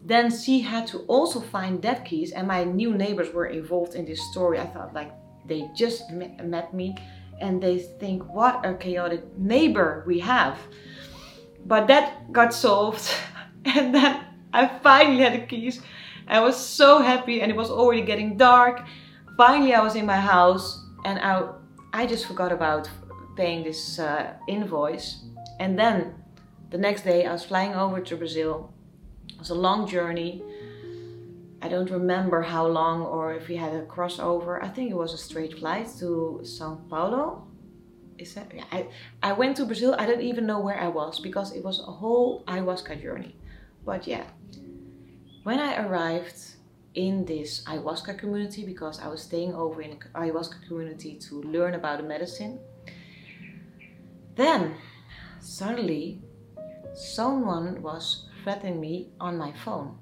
Then 0.05 0.31
she 0.31 0.61
had 0.61 0.87
to 0.89 0.99
also 1.09 1.41
find 1.41 1.83
that 1.83 2.05
keys, 2.05 2.31
and 2.33 2.47
my 2.47 2.63
new 2.63 2.95
neighbors 2.95 3.33
were 3.35 3.47
involved 3.47 3.95
in 3.97 4.07
this 4.07 4.23
story. 4.31 4.59
I 4.61 4.67
thought, 4.67 4.95
like, 4.95 5.13
they 5.45 5.69
just 5.75 6.11
met 6.11 6.73
me 6.73 6.97
and 7.41 7.63
they 7.63 7.79
think, 7.79 8.23
what 8.33 8.65
a 8.65 8.75
chaotic 8.75 9.23
neighbor 9.37 10.05
we 10.07 10.21
have. 10.21 10.59
But 11.67 11.89
that 11.89 12.33
got 12.33 12.55
solved, 12.55 13.11
and 13.65 13.95
then 13.95 14.25
I 14.53 14.69
finally 14.83 15.19
had 15.19 15.35
the 15.35 15.47
keys. 15.47 15.81
I 16.29 16.41
was 16.41 16.57
so 16.57 17.03
happy, 17.03 17.43
and 17.43 17.51
it 17.51 17.57
was 17.57 17.71
already 17.71 18.03
getting 18.03 18.37
dark. 18.37 18.87
Finally, 19.37 19.75
I 19.75 19.83
was 19.83 19.97
in 19.97 20.07
my 20.07 20.21
house, 20.21 20.81
and 21.05 21.19
I, 21.19 21.49
I 21.93 22.07
just 22.07 22.27
forgot 22.27 22.53
about 22.53 22.89
paying 23.37 23.65
this 23.65 23.99
uh, 23.99 24.35
invoice. 24.49 25.25
And 25.59 25.79
then 25.79 26.15
the 26.71 26.79
next 26.79 27.03
day, 27.03 27.27
I 27.27 27.33
was 27.33 27.45
flying 27.45 27.75
over 27.75 28.01
to 28.01 28.17
Brazil. 28.17 28.73
It 29.29 29.39
was 29.39 29.51
a 29.51 29.55
long 29.55 29.87
journey. 29.87 30.43
I 31.63 31.69
don't 31.69 31.91
remember 31.91 32.43
how 32.43 32.67
long 32.67 33.03
or 33.03 33.35
if 33.35 33.49
we 33.49 33.57
had 33.57 33.73
a 33.73 33.85
crossover. 33.87 34.63
I 34.63 34.69
think 34.69 34.91
it 34.91 34.97
was 34.97 35.15
a 35.15 35.19
straight 35.19 35.59
flight 35.59 35.89
to 35.99 36.41
Sao 36.45 36.81
Paulo. 36.91 37.47
Is 38.19 38.35
that? 38.35 38.53
Yeah, 38.55 38.65
I, 38.73 38.87
I 39.23 39.33
went 39.33 39.57
to 39.59 39.65
Brazil. 39.65 39.95
I 39.99 40.07
don't 40.07 40.23
even 40.23 40.47
know 40.47 40.61
where 40.61 40.79
I 40.79 40.89
was 40.89 41.21
because 41.21 41.53
it 41.55 41.65
was 41.65 41.81
a 41.81 41.93
whole 42.01 42.45
ayahuasca 42.45 43.01
journey. 43.03 43.37
But 43.85 44.07
yeah, 44.07 44.25
when 45.45 45.61
I 45.61 45.87
arrived 45.87 46.41
in 46.95 47.25
this 47.27 47.63
ayahuasca 47.65 48.19
community, 48.19 48.65
because 48.65 49.01
I 49.01 49.09
was 49.09 49.23
staying 49.23 49.55
over 49.55 49.83
in 49.83 49.93
an 49.93 49.99
ayahuasca 50.15 50.67
community 50.67 51.15
to 51.29 51.43
learn 51.43 51.75
about 51.75 51.99
the 51.99 52.05
medicine, 52.05 52.59
then 54.35 54.75
suddenly 55.41 56.23
someone 56.97 57.83
was 57.83 58.27
threatening 58.43 58.81
me 58.81 59.09
on 59.21 59.37
my 59.37 59.53
phone. 59.53 59.99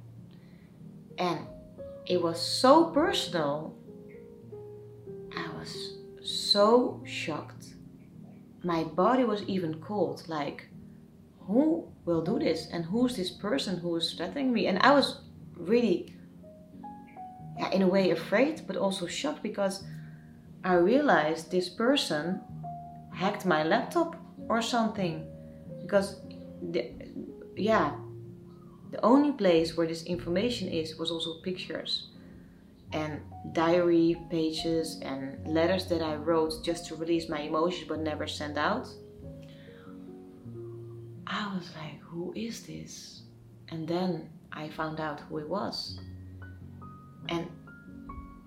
And 1.19 1.41
it 2.07 2.23
was 2.23 2.41
so 2.41 2.87
personal. 2.87 3.75
I 5.37 5.49
was 5.59 5.99
so 6.23 7.03
shocked. 7.05 7.75
My 8.63 8.85
body 8.85 9.25
was 9.25 9.43
even 9.43 9.81
cold. 9.81 10.23
Like, 10.29 10.69
who 11.47 11.89
will 12.05 12.23
do 12.23 12.39
this? 12.39 12.69
And 12.73 12.85
who's 12.85 13.17
this 13.17 13.31
person 13.31 13.79
who 13.79 13.97
is 13.97 14.13
threatening 14.13 14.53
me? 14.53 14.67
And 14.67 14.79
I 14.79 14.93
was 14.93 15.21
really, 15.57 16.15
yeah, 17.59 17.71
in 17.71 17.83
a 17.83 17.89
way, 17.89 18.11
afraid, 18.11 18.63
but 18.67 18.77
also 18.77 19.07
shocked 19.07 19.43
because 19.43 19.85
I 20.63 20.75
realized 20.75 21.51
this 21.51 21.69
person 21.69 22.41
hacked 23.13 23.45
my 23.45 23.65
laptop 23.65 24.17
or 24.49 24.63
something. 24.63 25.27
Because 25.83 26.21
the, 26.73 26.93
yeah, 27.57 27.97
the 28.91 29.05
only 29.05 29.33
place 29.33 29.77
where 29.77 29.87
this 29.87 30.05
information 30.05 30.69
is 30.69 30.97
was 30.97 31.11
also 31.11 31.41
pictures 31.43 32.09
and 32.93 33.21
diary 33.53 34.17
pages 34.31 35.01
and 35.03 35.47
letters 35.47 35.87
that 35.87 36.01
I 36.01 36.15
wrote 36.15 36.65
just 36.65 36.87
to 36.87 36.95
release 36.95 37.29
my 37.29 37.41
emotions 37.41 37.89
but 37.89 38.01
never 38.01 38.27
sent 38.29 38.57
out. 38.57 38.89
I 41.27 41.53
was 41.55 41.71
like, 41.77 42.01
who 42.03 42.33
is 42.37 42.63
this? 42.63 43.23
And 43.69 43.89
then 43.89 44.31
I 44.53 44.69
found 44.69 45.01
out 45.01 45.21
who 45.21 45.39
it 45.39 45.49
was. 45.49 45.99
And 47.29 47.49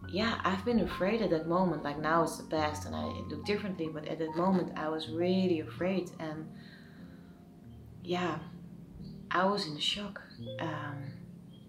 yeah, 0.09 0.39
I've 0.45 0.63
been 0.63 0.79
afraid 0.79 1.21
at 1.21 1.31
that 1.31 1.47
moment. 1.47 1.83
Like 1.83 1.99
now 1.99 2.23
it's 2.23 2.37
the 2.37 2.43
past 2.43 2.85
and 2.85 2.95
I 2.95 3.03
look 3.29 3.45
differently, 3.45 3.89
but 3.91 4.07
at 4.07 4.19
that 4.19 4.35
moment 4.37 4.77
I 4.77 4.87
was 4.87 5.09
really 5.09 5.59
afraid. 5.59 6.11
And 6.19 6.47
yeah, 8.07 8.39
I 9.29 9.43
was 9.43 9.67
in 9.67 9.77
shock, 9.79 10.21
um, 10.61 11.11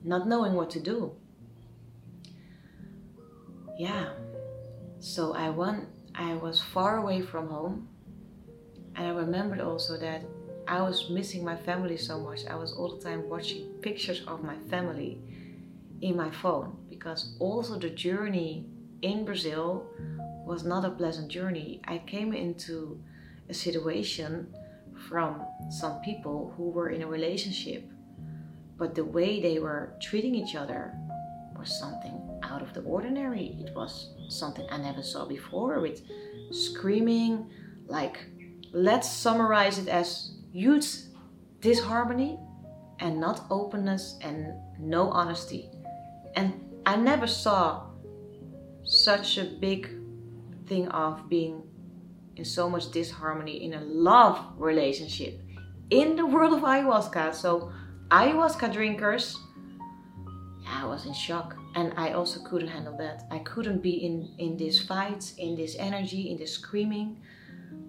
not 0.05 0.29
knowing 0.29 0.55
what 0.55 0.71
to 0.71 0.81
do. 0.81 1.11
Yeah, 3.77 4.11
so 5.01 5.35
I 5.35 5.51
went. 5.51 5.89
I 6.15 6.35
was 6.35 6.63
far 6.63 6.99
away 6.99 7.23
from 7.23 7.49
home, 7.49 7.89
and 8.95 9.09
I 9.09 9.11
remembered 9.11 9.61
also 9.61 9.99
that 9.99 10.23
I 10.69 10.81
was 10.81 11.11
missing 11.11 11.45
my 11.45 11.57
family 11.57 11.97
so 11.97 12.21
much. 12.21 12.47
I 12.47 12.55
was 12.55 12.73
all 12.73 12.97
the 12.97 13.03
time 13.03 13.29
watching 13.29 13.65
pictures 13.83 14.23
of 14.29 14.45
my 14.45 14.57
family 14.71 15.19
in 16.03 16.17
my 16.17 16.31
phone 16.31 16.77
because 16.89 17.35
also 17.41 17.81
the 17.81 17.91
journey 17.91 18.65
in 19.03 19.25
Brazil 19.25 19.89
was 20.47 20.63
not 20.63 20.85
a 20.85 20.91
pleasant 20.91 21.29
journey. 21.33 21.81
I 21.89 21.99
came 21.99 22.33
into 22.33 23.01
a 23.49 23.55
situation 23.55 24.55
from 25.09 25.45
some 25.71 26.01
people 26.01 26.53
who 26.57 26.71
were 26.71 26.91
in 26.91 27.03
a 27.03 27.07
relationship, 27.07 27.91
but 28.77 28.95
the 28.95 29.05
way 29.05 29.41
they 29.41 29.59
were 29.59 29.95
treating 30.01 30.35
each 30.35 30.55
other 30.55 30.95
was 31.59 31.79
something 31.79 32.41
out 32.43 32.63
of 32.63 32.73
the 32.75 32.83
ordinary. 32.83 33.57
It 33.61 33.75
was 33.75 34.15
something 34.29 34.67
I 34.71 34.79
never 34.79 35.03
saw 35.03 35.27
before 35.27 35.81
with 35.81 36.03
screaming, 36.51 37.51
like, 37.87 38.19
let's 38.73 39.11
summarize 39.11 39.79
it 39.79 39.89
as 39.89 40.33
huge 40.53 40.87
disharmony 41.61 42.39
and 43.01 43.21
not 43.21 43.47
openness 43.51 44.19
and 44.23 44.55
no 44.79 45.11
honesty. 45.11 45.71
And 46.35 46.55
I 46.87 46.97
never 46.97 47.27
saw 47.27 47.91
such 48.85 49.39
a 49.39 49.45
big 49.45 49.91
thing 50.67 50.89
of 50.89 51.29
being 51.29 51.63
in 52.39 52.45
so 52.45 52.71
much 52.71 52.91
disharmony 52.91 53.65
in 53.65 53.75
a 53.75 53.81
love 53.81 54.39
relationship 54.57 55.41
in 55.91 56.17
the 56.17 56.27
world 56.27 56.53
of 56.55 56.61
ayahuasca. 56.61 57.35
So, 57.35 57.73
ayahuasca 58.11 58.73
drinkers, 58.73 59.37
I 60.67 60.85
was 60.85 61.07
in 61.07 61.13
shock. 61.13 61.57
And 61.75 61.93
I 61.97 62.13
also 62.13 62.41
couldn't 62.43 62.69
handle 62.69 62.97
that. 62.97 63.27
I 63.31 63.39
couldn't 63.41 63.83
be 63.83 64.05
in, 64.05 64.35
in 64.39 64.57
these 64.57 64.83
fights, 64.83 65.35
in 65.39 65.55
this 65.55 65.77
energy, 65.79 66.31
in 66.31 66.39
this 66.39 66.55
screaming. 66.55 67.21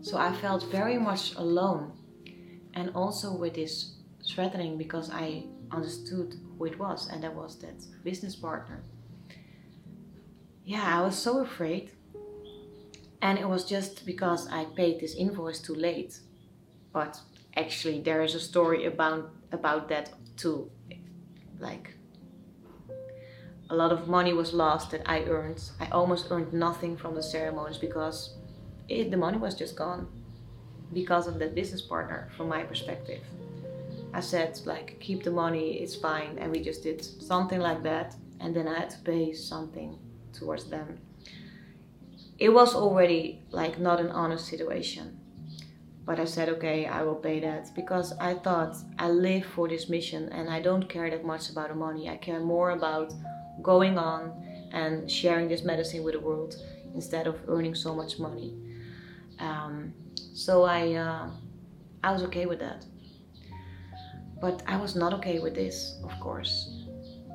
So 0.01 0.17
I 0.17 0.33
felt 0.33 0.69
very 0.71 0.99
much 0.99 1.33
alone. 1.35 1.93
And 2.73 2.91
also 2.93 3.35
with 3.35 3.55
this 3.55 3.95
threatening 4.27 4.77
because 4.77 5.09
I 5.09 5.45
understood 5.71 6.35
who 6.57 6.65
it 6.65 6.77
was, 6.77 7.09
and 7.09 7.23
that 7.23 7.33
was 7.33 7.57
that 7.59 7.83
business 8.03 8.35
partner. 8.35 8.83
Yeah, 10.65 10.99
I 10.99 11.01
was 11.01 11.17
so 11.17 11.39
afraid 11.39 11.91
and 13.21 13.37
it 13.37 13.47
was 13.47 13.65
just 13.65 14.05
because 14.05 14.47
I 14.47 14.65
paid 14.65 14.99
this 14.99 15.15
invoice 15.15 15.59
too 15.59 15.75
late. 15.75 16.19
But 16.93 17.19
actually, 17.55 18.01
there 18.01 18.23
is 18.23 18.35
a 18.35 18.39
story 18.39 18.85
about 18.85 19.31
about 19.51 19.89
that 19.89 20.13
too. 20.37 20.71
like 21.59 21.93
a 23.69 23.75
lot 23.75 23.91
of 23.91 24.07
money 24.07 24.33
was 24.33 24.53
lost 24.53 24.91
that 24.91 25.01
I 25.05 25.23
earned. 25.25 25.61
I 25.79 25.87
almost 25.91 26.27
earned 26.31 26.53
nothing 26.53 26.97
from 26.97 27.13
the 27.13 27.21
ceremonies 27.21 27.77
because 27.77 28.35
it, 28.87 29.11
the 29.11 29.17
money 29.17 29.37
was 29.37 29.53
just 29.53 29.75
gone 29.75 30.07
because 30.91 31.27
of 31.27 31.37
that 31.39 31.53
business 31.53 31.81
partner 31.81 32.29
from 32.35 32.47
my 32.49 32.63
perspective. 32.63 33.21
I 34.13 34.21
said 34.21 34.59
like 34.65 34.99
keep 34.99 35.23
the 35.23 35.31
money, 35.31 35.73
it's 35.83 35.95
fine, 35.95 36.37
and 36.39 36.51
we 36.51 36.61
just 36.61 36.81
did 36.83 37.03
something 37.03 37.59
like 37.59 37.83
that, 37.83 38.15
and 38.39 38.55
then 38.55 38.67
I 38.67 38.79
had 38.79 38.89
to 38.91 38.99
pay 38.99 39.33
something 39.33 39.99
towards 40.33 40.65
them. 40.65 40.97
It 42.39 42.53
was 42.53 42.73
already 42.73 43.43
like 43.51 43.79
not 43.79 43.99
an 43.99 44.11
honest 44.11 44.47
situation, 44.47 45.19
but 46.05 46.19
I 46.19 46.25
said 46.25 46.49
okay, 46.49 46.85
I 46.85 47.03
will 47.03 47.15
pay 47.15 47.39
that 47.41 47.75
because 47.75 48.13
I 48.19 48.33
thought 48.33 48.77
I 48.97 49.09
live 49.09 49.45
for 49.45 49.67
this 49.67 49.89
mission 49.89 50.29
and 50.29 50.49
I 50.49 50.61
don't 50.61 50.87
care 50.87 51.09
that 51.09 51.25
much 51.25 51.49
about 51.49 51.69
the 51.69 51.75
money. 51.75 52.09
I 52.09 52.17
care 52.17 52.39
more 52.39 52.71
about 52.71 53.13
going 53.61 53.97
on 53.97 54.31
and 54.71 55.09
sharing 55.11 55.47
this 55.49 55.63
medicine 55.63 56.03
with 56.03 56.13
the 56.13 56.19
world 56.19 56.55
instead 56.95 57.27
of 57.27 57.35
earning 57.47 57.75
so 57.75 57.93
much 57.93 58.19
money. 58.19 58.53
Um, 59.39 59.93
so 60.15 60.63
I, 60.63 60.93
uh, 60.93 61.29
I 62.03 62.11
was 62.11 62.23
okay 62.23 62.45
with 62.45 62.59
that. 62.59 62.85
But 64.41 64.63
I 64.67 64.77
was 64.77 64.95
not 64.95 65.13
okay 65.15 65.39
with 65.39 65.55
this, 65.55 65.99
of 66.03 66.17
course. 66.19 66.85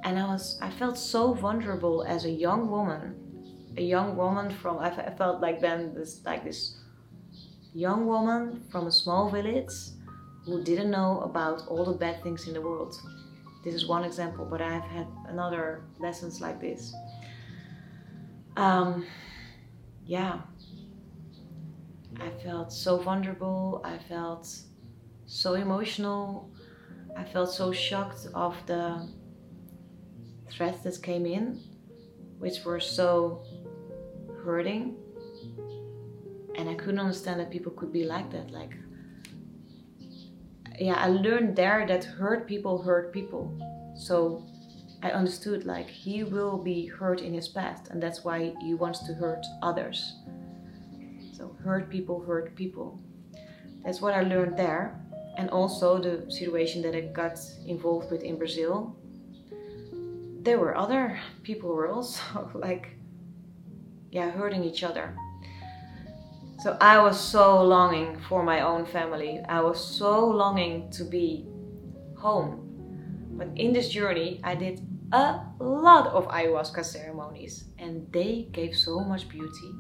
And 0.04 0.18
I 0.18 0.26
was, 0.26 0.58
I 0.62 0.70
felt 0.70 0.99
so 0.99 1.34
vulnerable 1.34 2.04
as 2.04 2.25
a 2.25 2.30
young 2.30 2.70
woman, 2.70 3.23
a 3.76 3.82
young 3.82 4.16
woman 4.16 4.50
from, 4.50 4.78
I 4.78 4.90
felt 4.90 5.40
like 5.40 5.60
then 5.60 5.94
this, 5.94 6.20
like 6.24 6.44
this 6.44 6.76
young 7.74 8.06
woman 8.06 8.62
from 8.70 8.86
a 8.86 8.92
small 8.92 9.30
village 9.30 9.72
who 10.44 10.62
didn't 10.62 10.90
know 10.90 11.20
about 11.20 11.66
all 11.68 11.84
the 11.84 11.98
bad 11.98 12.22
things 12.22 12.46
in 12.46 12.54
the 12.54 12.60
world 12.60 12.94
this 13.64 13.74
is 13.74 13.86
one 13.86 14.04
example, 14.04 14.44
but 14.44 14.60
I've 14.60 14.84
had 14.84 15.06
another 15.26 15.84
lessons 15.98 16.40
like 16.42 16.60
this. 16.60 16.94
Um, 18.56 19.06
yeah, 20.04 20.40
I 22.20 22.28
felt 22.44 22.72
so 22.72 22.98
vulnerable. 22.98 23.80
I 23.82 23.96
felt 23.96 24.46
so 25.24 25.54
emotional. 25.54 26.50
I 27.16 27.24
felt 27.24 27.50
so 27.50 27.72
shocked 27.72 28.26
of 28.34 28.54
the 28.66 29.08
threats 30.50 30.82
that 30.82 31.02
came 31.02 31.24
in, 31.24 31.58
which 32.38 32.64
were 32.66 32.80
so 32.80 33.44
hurting. 34.44 34.96
And 36.56 36.68
I 36.68 36.74
couldn't 36.74 37.00
understand 37.00 37.40
that 37.40 37.50
people 37.50 37.72
could 37.72 37.92
be 37.92 38.04
like 38.04 38.30
that. 38.30 38.50
Like, 38.50 38.74
yeah, 40.78 40.94
I 40.94 41.08
learned 41.08 41.56
there 41.56 41.86
that 41.86 42.04
hurt 42.04 42.46
people 42.46 42.82
hurt 42.82 43.12
people. 43.12 43.58
So 43.96 44.44
I 45.02 45.10
understood 45.10 45.66
like 45.66 45.88
he 45.88 46.24
will 46.24 46.56
be 46.56 46.86
hurt 46.86 47.20
in 47.20 47.34
his 47.34 47.46
past, 47.46 47.88
and 47.88 48.02
that's 48.02 48.24
why 48.24 48.54
he 48.62 48.72
wants 48.74 49.00
to 49.00 49.14
hurt 49.14 49.44
others. 49.62 50.16
So 51.36 51.54
hurt 51.62 51.90
people 51.90 52.24
hurt 52.24 52.56
people. 52.56 52.98
That's 53.84 54.00
what 54.00 54.14
I 54.14 54.22
learned 54.22 54.56
there, 54.56 54.98
and 55.36 55.50
also 55.50 55.98
the 55.98 56.30
situation 56.30 56.80
that 56.82 56.96
I 56.96 57.02
got 57.02 57.38
involved 57.66 58.10
with 58.10 58.22
in 58.22 58.38
Brazil. 58.38 58.96
There 60.40 60.58
were 60.58 60.76
other 60.76 61.20
people 61.42 61.68
who 61.68 61.76
were 61.76 61.88
also 61.88 62.50
like, 62.54 62.93
yeah, 64.14 64.30
hurting 64.30 64.62
each 64.62 64.85
other. 64.85 65.16
So 66.61 66.78
I 66.80 66.99
was 67.02 67.18
so 67.21 67.62
longing 67.62 68.16
for 68.28 68.44
my 68.44 68.61
own 68.61 68.87
family. 68.87 69.40
I 69.49 69.61
was 69.61 69.85
so 69.85 70.25
longing 70.25 70.88
to 70.92 71.04
be 71.04 71.47
home. 72.16 72.61
But 73.37 73.49
in 73.56 73.73
this 73.73 73.88
journey, 73.88 74.40
I 74.44 74.54
did 74.54 74.80
a 75.12 75.40
lot 75.59 76.06
of 76.06 76.28
ayahuasca 76.28 76.85
ceremonies 76.85 77.64
and 77.78 78.11
they 78.12 78.49
gave 78.52 78.76
so 78.76 79.00
much 79.00 79.28
beauty. 79.28 79.71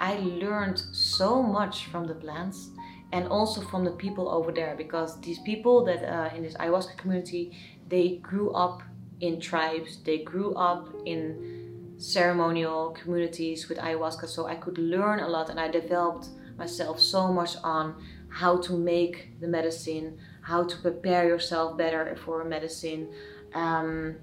I 0.00 0.16
learned 0.16 0.78
so 0.92 1.40
much 1.40 1.86
from 1.86 2.08
the 2.08 2.14
plants 2.14 2.70
and 3.12 3.28
also 3.28 3.60
from 3.60 3.84
the 3.84 3.92
people 3.92 4.28
over 4.28 4.50
there 4.50 4.74
because 4.76 5.20
these 5.20 5.38
people 5.40 5.84
that 5.84 6.02
uh, 6.02 6.34
in 6.34 6.42
this 6.42 6.54
ayahuasca 6.54 6.96
community 6.96 7.56
they 7.88 8.16
grew 8.16 8.50
up 8.52 8.82
in 9.20 9.40
tribes 9.40 9.98
they 10.04 10.18
grew 10.18 10.54
up 10.54 10.88
in 11.06 11.59
ceremonial 12.00 12.90
communities 12.90 13.68
with 13.68 13.78
ayahuasca 13.78 14.26
so 14.26 14.46
i 14.46 14.54
could 14.54 14.78
learn 14.78 15.20
a 15.20 15.28
lot 15.28 15.50
and 15.50 15.60
i 15.60 15.68
developed 15.68 16.28
myself 16.56 16.98
so 16.98 17.32
much 17.32 17.56
on 17.62 17.94
how 18.28 18.56
to 18.56 18.72
make 18.76 19.38
the 19.40 19.46
medicine 19.46 20.18
how 20.42 20.64
to 20.64 20.76
prepare 20.78 21.26
yourself 21.26 21.76
better 21.76 22.16
for 22.24 22.40
a 22.40 22.44
medicine 22.44 23.12
um, 23.54 24.16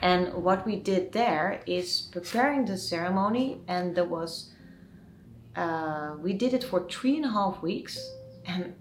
and 0.00 0.32
what 0.32 0.64
we 0.64 0.76
did 0.76 1.12
there 1.12 1.60
is 1.66 2.08
preparing 2.12 2.64
the 2.64 2.78
ceremony 2.78 3.60
and 3.68 3.94
there 3.94 4.04
was 4.04 4.50
uh, 5.56 6.14
we 6.18 6.32
did 6.32 6.54
it 6.54 6.64
for 6.64 6.88
three 6.88 7.16
and 7.16 7.26
a 7.26 7.30
half 7.30 7.60
weeks 7.60 7.98
and 8.46 8.74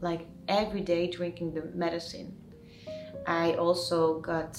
like 0.00 0.26
every 0.48 0.80
day 0.80 1.10
drinking 1.10 1.52
the 1.52 1.62
medicine 1.74 2.34
i 3.26 3.52
also 3.54 4.18
got 4.20 4.56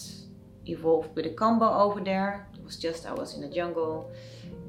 evolved 0.69 1.15
with 1.15 1.25
a 1.25 1.29
kambo 1.29 1.79
over 1.81 2.01
there. 2.01 2.47
Was 2.67 2.75
just 2.75 3.05
I 3.05 3.13
was 3.13 3.33
in 3.35 3.41
the 3.41 3.47
jungle, 3.47 4.11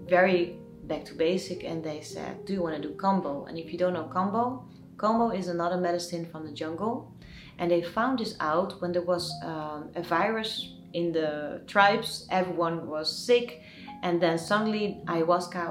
very 0.07 0.57
back 0.85 1.05
to 1.07 1.15
basic, 1.15 1.65
and 1.65 1.83
they 1.83 2.01
said, 2.01 2.45
"Do 2.47 2.53
you 2.53 2.63
want 2.63 2.77
to 2.77 2.83
do 2.89 2.95
kambo?" 2.95 3.49
And 3.49 3.59
if 3.59 3.73
you 3.73 3.79
don't 3.83 3.93
know 3.99 4.09
kambo, 4.17 4.63
kambo 4.97 5.37
is 5.37 5.49
another 5.49 5.77
medicine 5.77 6.25
from 6.31 6.47
the 6.47 6.53
jungle, 6.53 7.13
and 7.59 7.69
they 7.73 7.83
found 7.83 8.21
this 8.21 8.37
out 8.39 8.81
when 8.81 8.93
there 8.93 9.03
was 9.15 9.25
um, 9.43 9.91
a 9.97 10.03
virus 10.03 10.51
in 10.93 11.11
the 11.11 11.61
tribes. 11.67 12.29
Everyone 12.31 12.87
was 12.87 13.09
sick, 13.27 13.63
and 14.05 14.23
then 14.23 14.39
suddenly 14.39 15.03
ayahuasca 15.07 15.65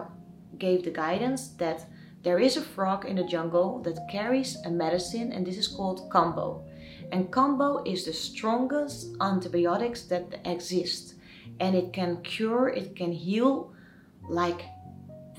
gave 0.58 0.84
the 0.84 0.92
guidance 0.92 1.42
that 1.64 1.88
there 2.24 2.40
is 2.40 2.58
a 2.58 2.62
frog 2.76 3.06
in 3.06 3.16
the 3.16 3.24
jungle 3.24 3.82
that 3.84 4.10
carries 4.12 4.58
a 4.66 4.70
medicine, 4.70 5.32
and 5.32 5.48
this 5.48 5.58
is 5.58 5.68
called 5.70 6.10
kambo. 6.10 6.68
And 7.14 7.32
kambo 7.32 7.88
is 7.88 8.04
the 8.04 8.12
strongest 8.12 9.16
antibiotics 9.22 10.02
that 10.12 10.42
exist. 10.44 11.14
And 11.60 11.76
it 11.76 11.94
can 11.94 12.22
cure, 12.22 12.70
it 12.70 12.96
can 12.96 13.12
heal 13.12 13.74
like 14.30 14.62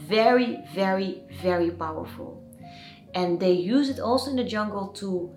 very, 0.00 0.58
very, 0.74 1.22
very 1.42 1.70
powerful. 1.70 2.42
And 3.14 3.40
they 3.40 3.52
use 3.52 3.88
it 3.88 4.00
also 4.00 4.30
in 4.30 4.36
the 4.36 4.44
jungle 4.44 4.88
to 4.94 5.34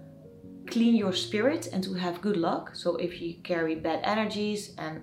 clean 0.67 0.95
your 0.95 1.13
spirit 1.13 1.67
and 1.71 1.83
to 1.83 1.93
have 1.93 2.21
good 2.21 2.37
luck. 2.37 2.75
So 2.75 2.95
if 2.95 3.21
you 3.21 3.35
carry 3.43 3.75
bad 3.75 4.01
energies 4.03 4.73
and 4.77 5.01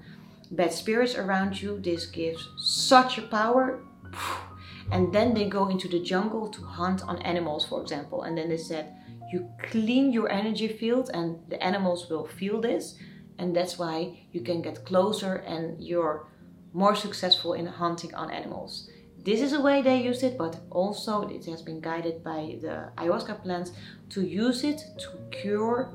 bad 0.51 0.73
spirits 0.73 1.15
around 1.15 1.61
you, 1.61 1.79
this 1.81 2.07
gives 2.07 2.49
such 2.57 3.19
a 3.19 3.23
power. 3.23 3.81
And 4.91 5.13
then 5.13 5.35
they 5.35 5.47
go 5.51 5.69
into 5.69 5.87
the 5.87 6.01
jungle 6.01 6.49
to 6.49 6.63
hunt 6.63 7.03
on 7.03 7.21
animals, 7.21 7.67
for 7.67 7.83
example. 7.83 8.23
And 8.23 8.39
then 8.39 8.49
they 8.49 8.57
said, 8.57 8.97
you 9.31 9.51
clean 9.71 10.13
your 10.13 10.31
energy 10.31 10.69
field 10.69 11.11
and 11.13 11.39
the 11.49 11.63
animals 11.63 12.09
will 12.09 12.27
feel 12.27 12.61
this 12.61 12.97
and 13.39 13.55
that's 13.55 13.79
why 13.79 14.19
you 14.33 14.41
can 14.41 14.61
get 14.61 14.85
closer 14.85 15.37
and 15.37 15.83
you're 15.83 16.27
more 16.73 16.95
successful 16.95 17.55
in 17.55 17.67
hunting 17.67 18.15
on 18.15 18.31
animals. 18.31 18.91
This 19.25 19.41
is 19.41 19.53
a 19.53 19.61
way 19.61 19.83
they 19.83 20.03
use 20.03 20.23
it 20.23 20.37
but 20.37 20.61
also 20.71 21.29
it 21.29 21.45
has 21.47 21.63
been 21.63 21.81
guided 21.81 22.23
by 22.25 22.57
the 22.61 22.91
ayahuasca 22.97 23.43
plants 23.43 23.73
to 24.11 24.23
use 24.23 24.65
it 24.65 24.83
to 24.99 25.09
cure 25.31 25.91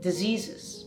diseases. 0.00 0.86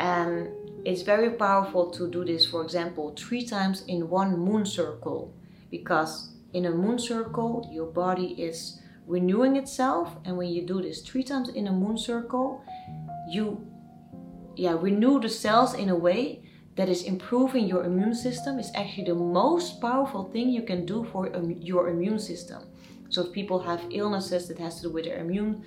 And 0.00 0.48
it's 0.84 1.02
very 1.02 1.30
powerful 1.30 1.90
to 1.90 2.08
do 2.10 2.24
this 2.24 2.46
for 2.46 2.62
example 2.62 3.14
three 3.16 3.44
times 3.44 3.84
in 3.88 4.08
one 4.08 4.38
moon 4.38 4.64
circle 4.64 5.34
because 5.70 6.30
in 6.52 6.66
a 6.66 6.70
moon 6.70 6.98
circle 6.98 7.68
your 7.72 7.86
body 7.86 8.28
is 8.42 8.80
renewing 9.06 9.56
itself. 9.56 10.16
And 10.24 10.36
when 10.36 10.48
you 10.48 10.62
do 10.62 10.82
this 10.82 11.02
three 11.02 11.22
times 11.22 11.48
in 11.50 11.66
a 11.66 11.72
moon 11.72 11.98
circle 11.98 12.62
you 13.28 13.65
yeah 14.56 14.76
renew 14.80 15.20
the 15.20 15.28
cells 15.28 15.74
in 15.74 15.88
a 15.88 15.96
way 15.96 16.42
that 16.76 16.88
is 16.88 17.02
improving 17.02 17.66
your 17.66 17.84
immune 17.84 18.14
system 18.14 18.58
is 18.58 18.70
actually 18.74 19.04
the 19.04 19.14
most 19.14 19.80
powerful 19.80 20.24
thing 20.24 20.50
you 20.50 20.62
can 20.62 20.84
do 20.84 21.04
for 21.10 21.28
your 21.58 21.88
immune 21.88 22.18
system. 22.18 22.62
So 23.08 23.22
if 23.22 23.32
people 23.32 23.60
have 23.60 23.80
illnesses 23.90 24.46
that 24.48 24.58
has 24.58 24.76
to 24.76 24.82
do 24.82 24.90
with 24.90 25.04
their 25.04 25.18
immune 25.18 25.64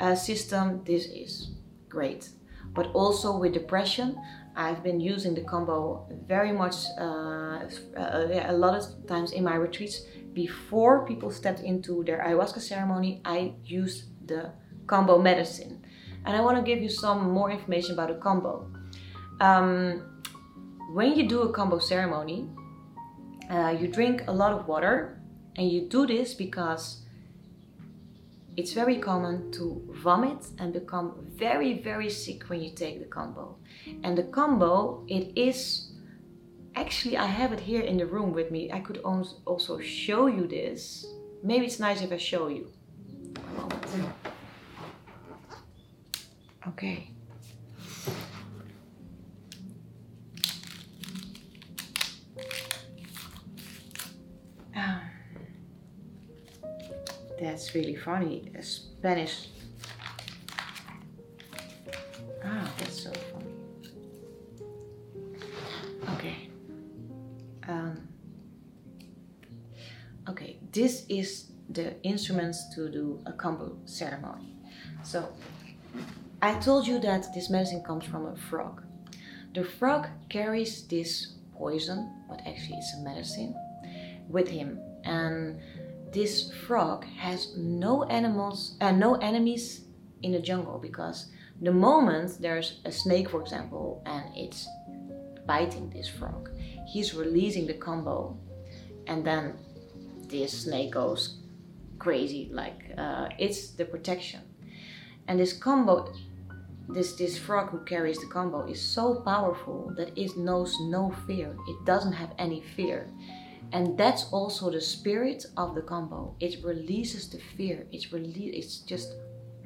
uh, 0.00 0.14
system 0.14 0.82
this 0.84 1.06
is 1.06 1.50
great. 1.88 2.30
But 2.74 2.86
also 2.92 3.36
with 3.36 3.52
depression 3.52 4.18
I've 4.56 4.82
been 4.82 5.00
using 5.00 5.34
the 5.34 5.42
kambo 5.42 6.10
very 6.26 6.50
much 6.52 6.74
uh, 6.98 7.60
uh, 7.96 8.26
a 8.46 8.52
lot 8.52 8.74
of 8.74 9.06
times 9.06 9.32
in 9.32 9.44
my 9.44 9.54
retreats. 9.54 10.00
Before 10.32 11.06
people 11.06 11.30
stepped 11.30 11.60
into 11.60 12.02
their 12.04 12.18
ayahuasca 12.18 12.60
ceremony, 12.60 13.20
I 13.24 13.54
used 13.64 14.04
the 14.26 14.50
kambo 14.86 15.22
medicine. 15.22 15.84
And 16.28 16.36
I 16.36 16.42
want 16.42 16.58
to 16.58 16.62
give 16.62 16.82
you 16.82 16.90
some 16.90 17.30
more 17.30 17.50
information 17.50 17.94
about 17.94 18.10
a 18.10 18.14
kambo. 18.14 18.66
Um, 19.40 20.22
when 20.92 21.16
you 21.16 21.26
do 21.26 21.40
a 21.40 21.52
kambo 21.54 21.82
ceremony, 21.82 22.50
uh, 23.50 23.70
you 23.70 23.88
drink 23.88 24.24
a 24.28 24.32
lot 24.32 24.52
of 24.52 24.68
water, 24.68 25.22
and 25.56 25.72
you 25.72 25.88
do 25.88 26.06
this 26.06 26.34
because 26.34 27.00
it's 28.58 28.74
very 28.74 28.98
common 28.98 29.50
to 29.52 29.82
vomit 30.02 30.44
and 30.58 30.70
become 30.74 31.14
very, 31.34 31.80
very 31.80 32.10
sick 32.10 32.42
when 32.50 32.60
you 32.60 32.72
take 32.74 32.98
the 32.98 33.06
kambo. 33.06 33.54
And 34.04 34.18
the 34.18 34.24
kambo, 34.24 35.06
it 35.08 35.32
is 35.34 35.92
actually, 36.74 37.16
I 37.16 37.24
have 37.24 37.54
it 37.54 37.60
here 37.60 37.80
in 37.80 37.96
the 37.96 38.04
room 38.04 38.34
with 38.34 38.50
me. 38.50 38.70
I 38.70 38.80
could 38.80 38.98
also 38.98 39.78
show 39.78 40.26
you 40.26 40.46
this. 40.46 41.06
Maybe 41.42 41.64
it's 41.64 41.80
nice 41.80 42.02
if 42.02 42.12
I 42.12 42.18
show 42.18 42.48
you. 42.48 42.70
Okay. 46.66 47.12
That's 57.40 57.74
really 57.74 57.94
funny. 57.94 58.50
Spanish. 58.60 59.48
Ah, 62.44 62.72
that's 62.78 63.02
so 63.04 63.12
funny. 63.32 63.54
Okay. 66.14 66.50
Um, 67.68 68.08
okay, 70.28 70.58
this 70.72 71.04
is 71.08 71.52
the 71.68 72.00
instruments 72.02 72.74
to 72.74 72.88
do 72.90 73.20
a 73.26 73.32
kambo 73.32 73.88
ceremony. 73.88 74.56
So, 75.02 75.28
I 76.40 76.54
told 76.54 76.86
you 76.86 77.00
that 77.00 77.34
this 77.34 77.50
medicine 77.50 77.82
comes 77.82 78.04
from 78.04 78.26
a 78.26 78.36
frog. 78.36 78.82
The 79.54 79.64
frog 79.64 80.06
carries 80.28 80.86
this 80.86 81.34
poison, 81.56 82.12
but 82.28 82.40
actually 82.46 82.76
it's 82.78 82.94
a 82.94 83.00
medicine, 83.02 83.54
with 84.28 84.48
him. 84.48 84.78
And 85.04 85.58
this 86.12 86.52
frog 86.66 87.04
has 87.16 87.56
no 87.56 88.04
animals 88.04 88.76
and 88.80 89.02
uh, 89.02 89.06
no 89.06 89.14
enemies 89.16 89.82
in 90.22 90.32
the 90.32 90.40
jungle 90.40 90.78
because 90.78 91.30
the 91.60 91.72
moment 91.72 92.40
there's 92.40 92.80
a 92.84 92.92
snake 92.92 93.28
for 93.28 93.40
example 93.40 94.02
and 94.06 94.24
it's 94.36 94.66
biting 95.46 95.90
this 95.90 96.08
frog 96.08 96.50
he's 96.86 97.14
releasing 97.14 97.66
the 97.66 97.74
kambo 97.74 98.36
and 99.06 99.24
then 99.24 99.54
this 100.28 100.64
snake 100.64 100.92
goes 100.92 101.38
crazy 101.98 102.48
like 102.52 102.92
uh, 102.96 103.28
it's 103.38 103.70
the 103.72 103.84
protection 103.84 104.40
and 105.28 105.38
this 105.38 105.58
kambo 105.58 106.14
this 106.88 107.12
this 107.12 107.36
frog 107.36 107.70
who 107.70 107.80
carries 107.84 108.18
the 108.18 108.26
kambo 108.26 108.70
is 108.70 108.80
so 108.80 109.16
powerful 109.16 109.92
that 109.96 110.16
it 110.16 110.36
knows 110.36 110.74
no 110.80 111.10
fear. 111.26 111.54
It 111.68 111.84
doesn't 111.84 112.14
have 112.14 112.32
any 112.38 112.62
fear. 112.62 113.10
And 113.72 113.98
that's 113.98 114.32
also 114.32 114.70
the 114.70 114.80
spirit 114.80 115.44
of 115.58 115.74
the 115.74 115.82
kambo. 115.82 116.34
It 116.40 116.64
releases 116.64 117.28
the 117.28 117.40
fear. 117.56 117.86
It's 117.92 118.12
release 118.12 118.54
it's 118.56 118.78
just 118.78 119.12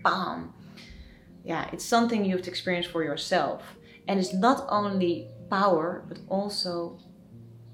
bam 0.03 0.53
yeah 1.45 1.69
it's 1.73 1.85
something 1.85 2.25
you 2.25 2.33
have 2.33 2.45
to 2.45 2.51
experience 2.51 2.87
for 2.87 3.05
yourself. 3.05 3.63
And 4.09 4.19
it's 4.19 4.35
not 4.35 4.67
only 4.69 5.29
power 5.49 6.05
but 6.09 6.19
also 6.29 6.99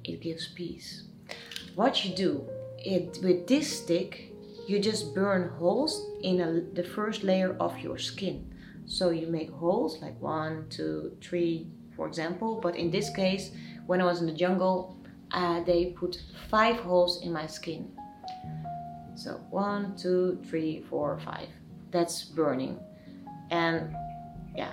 it 0.05 0.21
gives 0.21 0.49
peace. 0.49 1.05
What 1.75 2.05
you 2.05 2.15
do 2.15 2.47
it 2.79 3.19
with 3.23 3.47
this 3.47 3.81
stick 3.83 4.33
you 4.67 4.79
just 4.79 5.15
burn 5.15 5.49
holes 5.59 6.07
in 6.23 6.41
a, 6.43 6.61
the 6.75 6.85
first 6.85 7.25
layer 7.25 7.57
of 7.59 7.79
your 7.79 7.97
skin 7.97 8.55
so 8.89 9.11
you 9.11 9.27
make 9.29 9.51
holes 9.51 10.01
like 10.03 10.21
one 10.21 10.67
two 10.69 11.17
three 11.21 11.69
for 11.95 12.07
example 12.07 12.59
but 12.61 12.75
in 12.75 12.91
this 12.91 13.11
case 13.11 13.53
when 13.87 14.01
i 14.01 14.05
was 14.05 14.21
in 14.21 14.27
the 14.27 14.33
jungle 14.33 14.99
uh, 15.33 15.63
they 15.65 15.87
put 15.87 16.21
five 16.49 16.77
holes 16.77 17.23
in 17.23 17.33
my 17.33 17.47
skin. 17.47 17.91
So 19.15 19.41
one, 19.51 19.97
two, 19.97 20.41
three, 20.49 20.85
four, 20.89 21.19
five. 21.19 21.49
That's 21.91 22.25
burning. 22.25 22.79
And 23.51 23.95
yeah, 24.57 24.73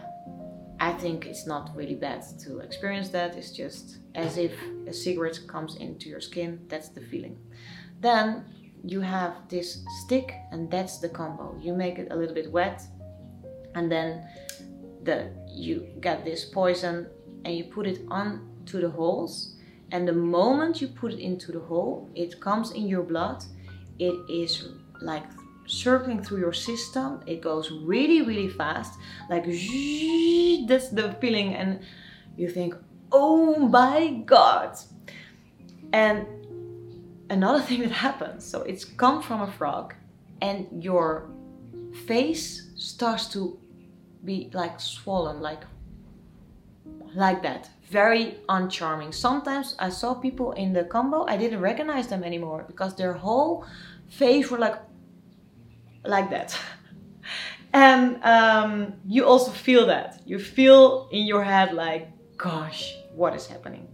I 0.80 0.94
think 0.94 1.26
it's 1.26 1.48
not 1.48 1.76
really 1.76 1.96
bad 1.96 2.24
to 2.42 2.60
experience 2.60 3.10
that. 3.10 3.36
It's 3.36 3.52
just 3.52 3.98
as 4.14 4.38
if 4.38 4.54
a 4.88 4.94
cigarette 4.94 5.40
comes 5.48 5.76
into 5.78 6.10
your 6.10 6.22
skin. 6.22 6.60
That's 6.68 6.90
the 6.90 7.02
feeling. 7.02 7.38
Then 8.02 8.46
you 8.84 9.02
have 9.02 9.34
this 9.50 9.84
stick, 10.04 10.36
and 10.52 10.70
that's 10.70 11.00
the 11.00 11.10
kambo. 11.10 11.64
You 11.64 11.74
make 11.74 11.98
it 11.98 12.10
a 12.12 12.16
little 12.16 12.36
bit 12.36 12.52
wet, 12.52 12.84
and 13.76 13.92
then 13.92 14.28
the 15.04 15.30
you 15.48 15.88
get 16.02 16.26
this 16.26 16.46
poison, 16.46 17.08
and 17.44 17.56
you 17.56 17.66
put 17.66 17.86
it 17.86 18.02
on 18.10 18.50
to 18.66 18.80
the 18.82 18.90
holes 18.90 19.56
and 19.92 20.08
the 20.08 20.14
moment 20.14 20.82
you 20.82 20.88
put 20.88 21.14
it 21.14 21.20
into 21.20 21.52
the 21.52 21.60
hole, 21.60 22.10
it 22.16 22.40
comes 22.42 22.72
in 22.72 22.88
your 22.88 23.04
blood. 23.04 23.44
It 24.00 24.16
is 24.30 24.70
like 25.02 25.26
circling 25.68 26.24
through 26.24 26.40
your 26.40 26.54
system. 26.54 27.22
It 27.28 27.42
goes 27.42 27.72
really, 27.72 28.22
really 28.22 28.50
fast. 28.50 29.00
Like, 29.30 29.46
that's 29.46 30.90
the 30.90 31.16
feeling. 31.22 31.54
And 31.56 31.82
you 32.36 32.50
think, 32.50 32.76
oh 33.12 33.56
my 33.58 34.24
God. 34.26 34.76
And 35.94 36.26
another 37.30 37.62
thing 37.62 37.82
that 37.82 37.92
happens 37.92 38.44
so 38.44 38.64
it's 38.64 38.84
come 38.84 39.22
from 39.22 39.42
a 39.42 39.52
frog, 39.52 39.94
and 40.42 40.84
your 40.84 41.30
face 42.08 42.72
starts 42.76 43.28
to 43.28 43.58
be 44.26 44.50
like 44.54 44.80
swollen, 44.80 45.42
like 45.42 45.64
like 47.16 47.42
that 47.44 47.70
very 47.90 48.38
uncharming. 48.50 49.14
Sometimes 49.14 49.76
I 49.80 49.90
saw 49.90 50.14
people 50.14 50.52
in 50.54 50.74
the 50.74 50.84
kambo, 50.84 51.30
I 51.30 51.38
didn't 51.38 51.62
recognize 51.62 52.08
them 52.08 52.24
anymore 52.24 52.66
because 52.68 52.96
their 52.96 53.14
whole 53.14 53.66
face 54.08 54.50
were 54.50 54.58
like 54.58 54.78
like 56.04 56.30
that. 56.30 56.58
and 57.74 58.24
um, 58.24 58.94
you 59.08 59.26
also 59.26 59.52
feel 59.52 59.86
that. 59.88 60.22
You 60.26 60.40
feel 60.40 61.10
in 61.12 61.26
your 61.26 61.44
head 61.44 61.74
like, 61.74 62.10
gosh, 62.38 62.96
what 63.14 63.36
is 63.36 63.48
happening? 63.48 63.88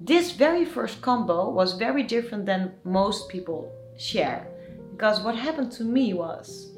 This 0.00 0.32
very 0.32 0.64
first 0.64 1.00
kambo 1.00 1.52
was 1.52 1.74
very 1.74 2.02
different 2.02 2.46
than 2.46 2.74
most 2.84 3.28
people 3.28 3.70
share. 3.98 4.46
Because 4.92 5.20
what 5.20 5.36
happened 5.36 5.72
to 5.72 5.84
me 5.84 6.14
was 6.14 6.72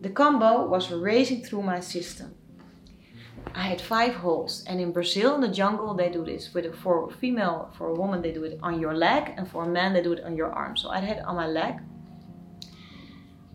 the 0.00 0.10
kambo 0.10 0.68
was 0.68 0.90
racing 0.90 1.42
through 1.44 1.62
my 1.62 1.80
system. 1.80 2.34
I 3.54 3.62
had 3.62 3.80
five 3.80 4.14
holes. 4.14 4.64
And 4.66 4.80
in 4.80 4.92
Brazil, 4.92 5.34
in 5.34 5.40
the 5.40 5.48
jungle, 5.48 5.94
they 5.94 6.10
do 6.10 6.24
this. 6.24 6.52
With 6.54 6.66
a, 6.66 6.72
for 6.72 7.08
a 7.08 7.12
female, 7.12 7.70
for 7.76 7.88
a 7.88 7.94
woman, 7.94 8.22
they 8.22 8.32
do 8.32 8.44
it 8.44 8.58
on 8.62 8.80
your 8.80 8.94
leg, 8.94 9.32
and 9.36 9.48
for 9.48 9.64
a 9.64 9.68
man, 9.68 9.92
they 9.92 10.02
do 10.02 10.12
it 10.12 10.24
on 10.24 10.36
your 10.36 10.52
arm. 10.52 10.76
So 10.76 10.90
I 10.90 11.00
had 11.00 11.18
it 11.18 11.24
on 11.24 11.36
my 11.36 11.46
leg, 11.46 11.80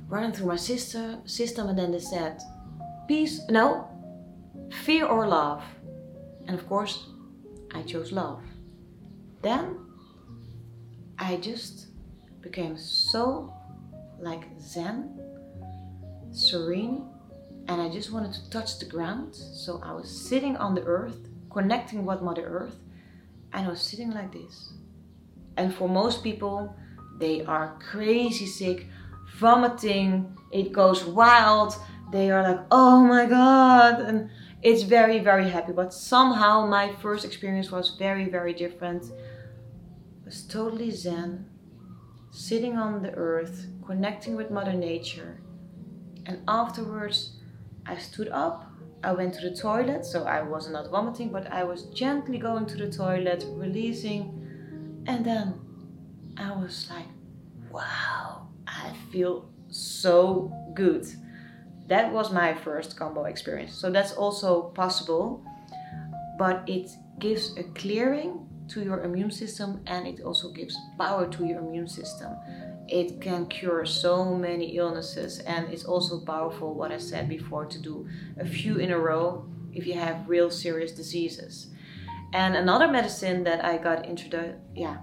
running 0.08 0.32
through 0.32 0.47
my 0.47 0.58
sister 0.58 1.19
system, 1.25 1.69
and 1.69 1.77
then 1.77 1.91
they 1.91 1.99
said, 1.99 2.41
"Peace, 3.08 3.41
no, 3.49 3.88
fear 4.71 5.06
or 5.06 5.27
love." 5.27 5.63
And 6.47 6.60
of 6.60 6.67
course, 6.67 7.08
I 7.73 7.84
chose 7.84 8.12
love. 8.12 8.43
Then 9.41 9.77
I 11.17 11.38
just 11.38 11.88
became 12.41 12.77
so 12.77 13.53
like 14.19 14.43
Zen, 14.60 15.23
serene, 16.34 17.08
and 17.67 17.82
I 17.82 17.89
just 17.89 18.12
wanted 18.12 18.34
to 18.34 18.50
touch 18.50 18.80
the 18.80 18.86
ground. 18.86 19.36
So 19.36 19.80
I 19.84 19.93
was 19.93 20.10
sitting 20.10 20.58
on 20.58 20.76
the 20.76 20.84
earth, 20.84 21.30
connecting 21.52 22.06
with 22.06 22.22
Mother 22.22 22.46
Earth, 22.46 22.76
and 23.54 23.67
I 23.67 23.69
was 23.69 23.82
sitting 23.82 24.12
like 24.12 24.34
this. 24.34 24.74
And 25.58 25.74
for 25.74 25.88
most 25.88 26.24
people, 26.24 26.76
they 27.19 27.46
are 27.46 27.78
crazy 27.80 28.48
sick, 28.48 28.88
vomiting, 29.36 30.36
it 30.52 30.72
goes 30.72 31.06
wild. 31.06 31.76
They 32.12 32.32
are 32.32 32.43
like, 32.43 32.65
oh 32.72 33.04
my 33.04 33.26
god, 33.26 34.02
and 34.02 34.30
it's 34.62 34.84
very, 34.84 35.19
very 35.19 35.50
happy. 35.50 35.72
But 35.72 35.93
somehow 35.93 36.65
my 36.65 36.93
first 37.02 37.26
experience 37.26 37.72
was 37.72 37.96
very, 37.98 38.30
very 38.30 38.54
different. 38.54 39.04
It 39.06 40.26
was 40.26 40.43
totally 40.43 40.91
zen, 40.91 41.46
sitting 42.32 42.78
on 42.78 43.04
the 43.04 43.12
earth, 43.12 43.67
connecting 43.86 44.36
with 44.36 44.52
Mother 44.52 44.74
Nature. 44.74 45.42
And 46.26 46.42
afterwards, 46.48 47.38
I 47.86 47.98
stood 47.98 48.30
up, 48.30 48.72
I 49.04 49.12
went 49.12 49.34
to 49.36 49.50
the 49.50 49.56
toilet, 49.56 50.06
so 50.06 50.24
I 50.24 50.42
was 50.42 50.70
not 50.70 50.90
vomiting, 50.90 51.30
but 51.30 51.52
I 51.52 51.64
was 51.64 51.84
gently 51.88 52.38
going 52.38 52.66
to 52.68 52.78
the 52.78 52.90
toilet, 52.90 53.46
releasing, 53.50 55.04
and 55.08 55.26
then 55.26 55.60
I 56.38 56.52
was 56.52 56.90
like, 56.90 57.08
wow, 57.70 58.48
I 58.66 58.94
feel 59.12 59.50
so 59.70 60.52
good. 60.74 61.06
That 61.88 62.14
was 62.14 62.32
my 62.32 62.54
first 62.54 62.98
kambo 62.98 63.30
experience. 63.30 63.74
So 63.74 63.92
that's 63.92 64.14
also 64.14 64.70
possible, 64.70 65.44
but 66.38 66.64
it 66.68 66.90
gives 67.20 67.58
a 67.58 67.64
clearing 67.64 68.48
to 68.70 68.82
your 68.82 69.04
immune 69.04 69.32
system 69.32 69.82
and 69.88 70.08
it 70.08 70.22
also 70.22 70.50
gives 70.52 70.78
power 70.98 71.28
to 71.28 71.46
your 71.46 71.60
immune 71.60 71.88
system 71.88 72.32
it 72.88 73.22
can 73.22 73.46
cure 73.48 73.86
so 73.86 74.36
many 74.36 74.78
illnesses 74.78 75.39
and 75.39 75.72
it's 75.72 75.86
also 75.86 76.19
powerful 76.19 76.74
what 76.74 76.91
i 76.91 76.98
said 76.98 77.30
before 77.30 77.65
to 77.65 77.80
do 77.80 78.08
a 78.39 78.46
few 78.46 78.78
in 78.78 78.91
a 78.91 78.98
row 78.98 79.46
if 79.74 79.88
you 79.88 79.93
have 79.93 80.28
real 80.28 80.50
serious 80.50 80.91
diseases 80.91 81.67
and 82.34 82.56
another 82.56 82.88
medicine 82.88 83.43
that 83.43 83.63
i 83.63 83.78
got 83.78 84.06
introduced 84.06 84.58
yeah 84.76 84.98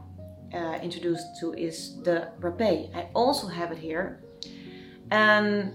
uh, 0.53 0.79
introduced 0.83 1.27
to 1.39 1.53
is 1.55 2.03
the 2.03 2.29
rapé 2.41 2.95
i 2.95 3.09
also 3.15 3.47
have 3.47 3.73
it 3.73 3.79
here 3.79 4.21
And 5.11 5.75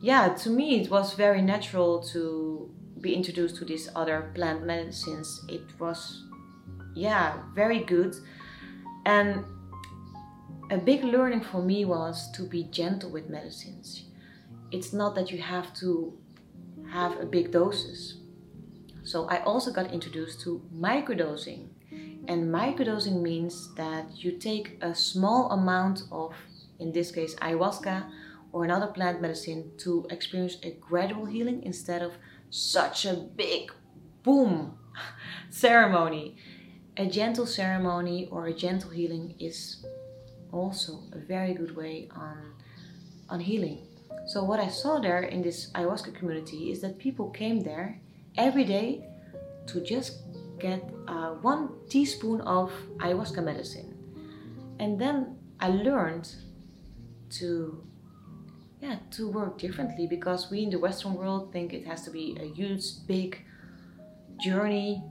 yeah, 0.00 0.34
to 0.34 0.50
me, 0.50 0.80
it 0.80 0.90
was 0.90 1.14
very 1.14 1.42
natural 1.42 2.02
to 2.12 2.70
be 3.00 3.14
introduced 3.14 3.56
to 3.56 3.64
these 3.64 3.88
other 3.94 4.30
plant 4.34 4.64
medicines. 4.64 5.44
It 5.48 5.62
was, 5.78 6.24
yeah, 6.94 7.42
very 7.54 7.80
good. 7.80 8.14
And 9.04 9.44
a 10.70 10.76
big 10.76 11.04
learning 11.04 11.42
for 11.42 11.62
me 11.62 11.84
was 11.84 12.30
to 12.32 12.42
be 12.42 12.64
gentle 12.64 13.10
with 13.10 13.30
medicines. 13.30 14.04
It's 14.72 14.92
not 14.92 15.14
that 15.14 15.30
you 15.30 15.38
have 15.38 15.72
to 15.74 16.18
have 16.90 17.20
a 17.20 17.26
big 17.26 17.52
doses. 17.52 18.18
So 19.04 19.26
I 19.28 19.42
also 19.44 19.72
got 19.72 19.92
introduced 19.92 20.40
to 20.40 20.62
microdosing. 20.74 21.68
And 22.28 22.52
microdosing 22.52 23.22
means 23.22 23.72
that 23.74 24.06
you 24.16 24.32
take 24.32 24.78
a 24.82 24.92
small 24.94 25.52
amount 25.52 26.02
of, 26.10 26.34
in 26.80 26.90
this 26.90 27.12
case, 27.12 27.36
ayahuasca 27.36 28.10
or 28.50 28.64
another 28.64 28.88
plant 28.88 29.20
medicine 29.22 29.70
to 29.78 30.06
experience 30.10 30.56
a 30.64 30.72
gradual 30.72 31.26
healing 31.26 31.62
instead 31.62 32.02
of 32.02 32.14
such 32.50 33.06
a 33.06 33.14
big 33.14 33.70
boom 34.24 34.76
ceremony. 35.50 36.36
A 36.96 37.06
gentle 37.06 37.46
ceremony 37.46 38.26
or 38.32 38.46
a 38.46 38.54
gentle 38.54 38.90
healing 38.90 39.36
is 39.38 39.84
also 40.56 41.02
a 41.12 41.18
very 41.18 41.54
good 41.54 41.76
way 41.76 42.08
on, 42.14 42.52
on 43.28 43.40
healing. 43.40 43.86
So, 44.26 44.42
what 44.42 44.58
I 44.58 44.68
saw 44.68 44.98
there 44.98 45.22
in 45.22 45.42
this 45.42 45.70
ayahuasca 45.72 46.14
community 46.14 46.70
is 46.72 46.80
that 46.80 46.98
people 46.98 47.30
came 47.30 47.60
there 47.60 48.00
every 48.36 48.64
day 48.64 49.04
to 49.68 49.80
just 49.80 50.22
get 50.58 50.82
uh, 51.06 51.30
one 51.42 51.68
teaspoon 51.88 52.40
of 52.40 52.72
ayahuasca 52.98 53.44
medicine. 53.44 53.94
And 54.78 54.98
then 54.98 55.36
I 55.60 55.68
learned 55.68 56.34
to 57.30 57.82
yeah 58.80 58.96
to 59.10 59.28
work 59.28 59.58
differently 59.58 60.06
because 60.06 60.50
we 60.50 60.62
in 60.62 60.70
the 60.70 60.78
western 60.78 61.14
world 61.14 61.52
think 61.52 61.72
it 61.72 61.86
has 61.86 62.02
to 62.02 62.10
be 62.10 62.36
a 62.40 62.46
huge 62.54 62.84
big 63.06 63.42
journey 64.40 65.02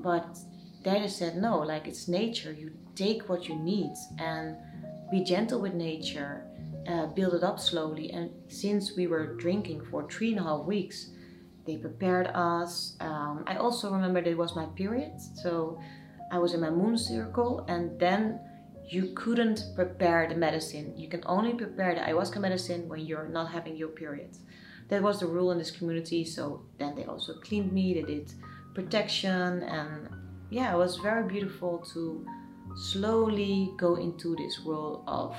but 0.00 0.38
Dada 0.82 1.08
said 1.08 1.36
no 1.36 1.60
like 1.60 1.86
it's 1.86 2.08
nature 2.08 2.52
you 2.52 2.72
take 2.94 3.28
what 3.28 3.48
you 3.48 3.56
need 3.56 3.92
and 4.18 4.56
be 5.10 5.22
gentle 5.22 5.60
with 5.60 5.74
nature 5.74 6.44
uh, 6.88 7.06
build 7.06 7.34
it 7.34 7.44
up 7.44 7.60
slowly 7.60 8.10
and 8.10 8.30
since 8.48 8.96
we 8.96 9.06
were 9.06 9.36
drinking 9.36 9.80
for 9.90 10.08
three 10.10 10.30
and 10.30 10.40
a 10.40 10.42
half 10.42 10.64
weeks 10.64 11.10
they 11.66 11.76
prepared 11.76 12.26
us 12.34 12.96
um, 13.00 13.44
i 13.46 13.56
also 13.56 13.92
remember 13.92 14.18
it 14.18 14.36
was 14.36 14.56
my 14.56 14.66
period 14.74 15.12
so 15.42 15.78
i 16.32 16.38
was 16.38 16.54
in 16.54 16.60
my 16.60 16.70
moon 16.70 16.98
circle 16.98 17.64
and 17.68 17.98
then 18.00 18.40
you 18.92 19.12
couldn't 19.14 19.64
prepare 19.74 20.28
the 20.28 20.34
medicine. 20.34 20.92
You 20.96 21.08
can 21.08 21.22
only 21.24 21.54
prepare 21.54 21.94
the 21.94 22.00
ayahuasca 22.00 22.40
medicine 22.40 22.88
when 22.88 23.00
you're 23.00 23.28
not 23.28 23.50
having 23.50 23.76
your 23.76 23.88
period. 23.88 24.36
That 24.88 25.02
was 25.02 25.20
the 25.20 25.26
rule 25.26 25.50
in 25.50 25.58
this 25.58 25.70
community. 25.70 26.24
So 26.24 26.66
then 26.78 26.94
they 26.94 27.04
also 27.04 27.34
cleaned 27.40 27.72
me, 27.72 27.94
they 27.94 28.02
did 28.02 28.32
protection, 28.74 29.62
and 29.62 30.08
yeah, 30.50 30.74
it 30.74 30.76
was 30.76 30.96
very 30.96 31.26
beautiful 31.26 31.78
to 31.94 32.26
slowly 32.76 33.72
go 33.76 33.96
into 33.96 34.36
this 34.36 34.64
world 34.64 35.04
of 35.06 35.36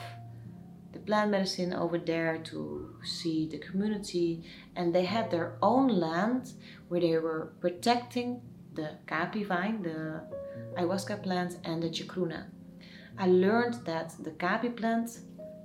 the 0.92 1.00
plant 1.00 1.32
medicine 1.32 1.74
over 1.74 1.98
there 1.98 2.38
to 2.38 2.96
see 3.04 3.48
the 3.48 3.58
community. 3.58 4.44
And 4.76 4.94
they 4.94 5.06
had 5.06 5.32
their 5.32 5.58
own 5.62 5.88
land 5.88 6.54
where 6.88 7.02
they 7.02 7.18
were 7.18 7.54
protecting 7.60 8.42
the 8.74 8.98
caapi 9.08 9.46
vine, 9.46 9.82
the 9.82 10.24
ayahuasca 10.78 11.24
plant, 11.24 11.58
and 11.64 11.82
the 11.82 11.90
chacruna. 11.90 12.46
I 13.18 13.28
learned 13.28 13.86
that 13.86 14.14
the 14.24 14.32
caapi 14.32 14.76
plant, 14.76 15.20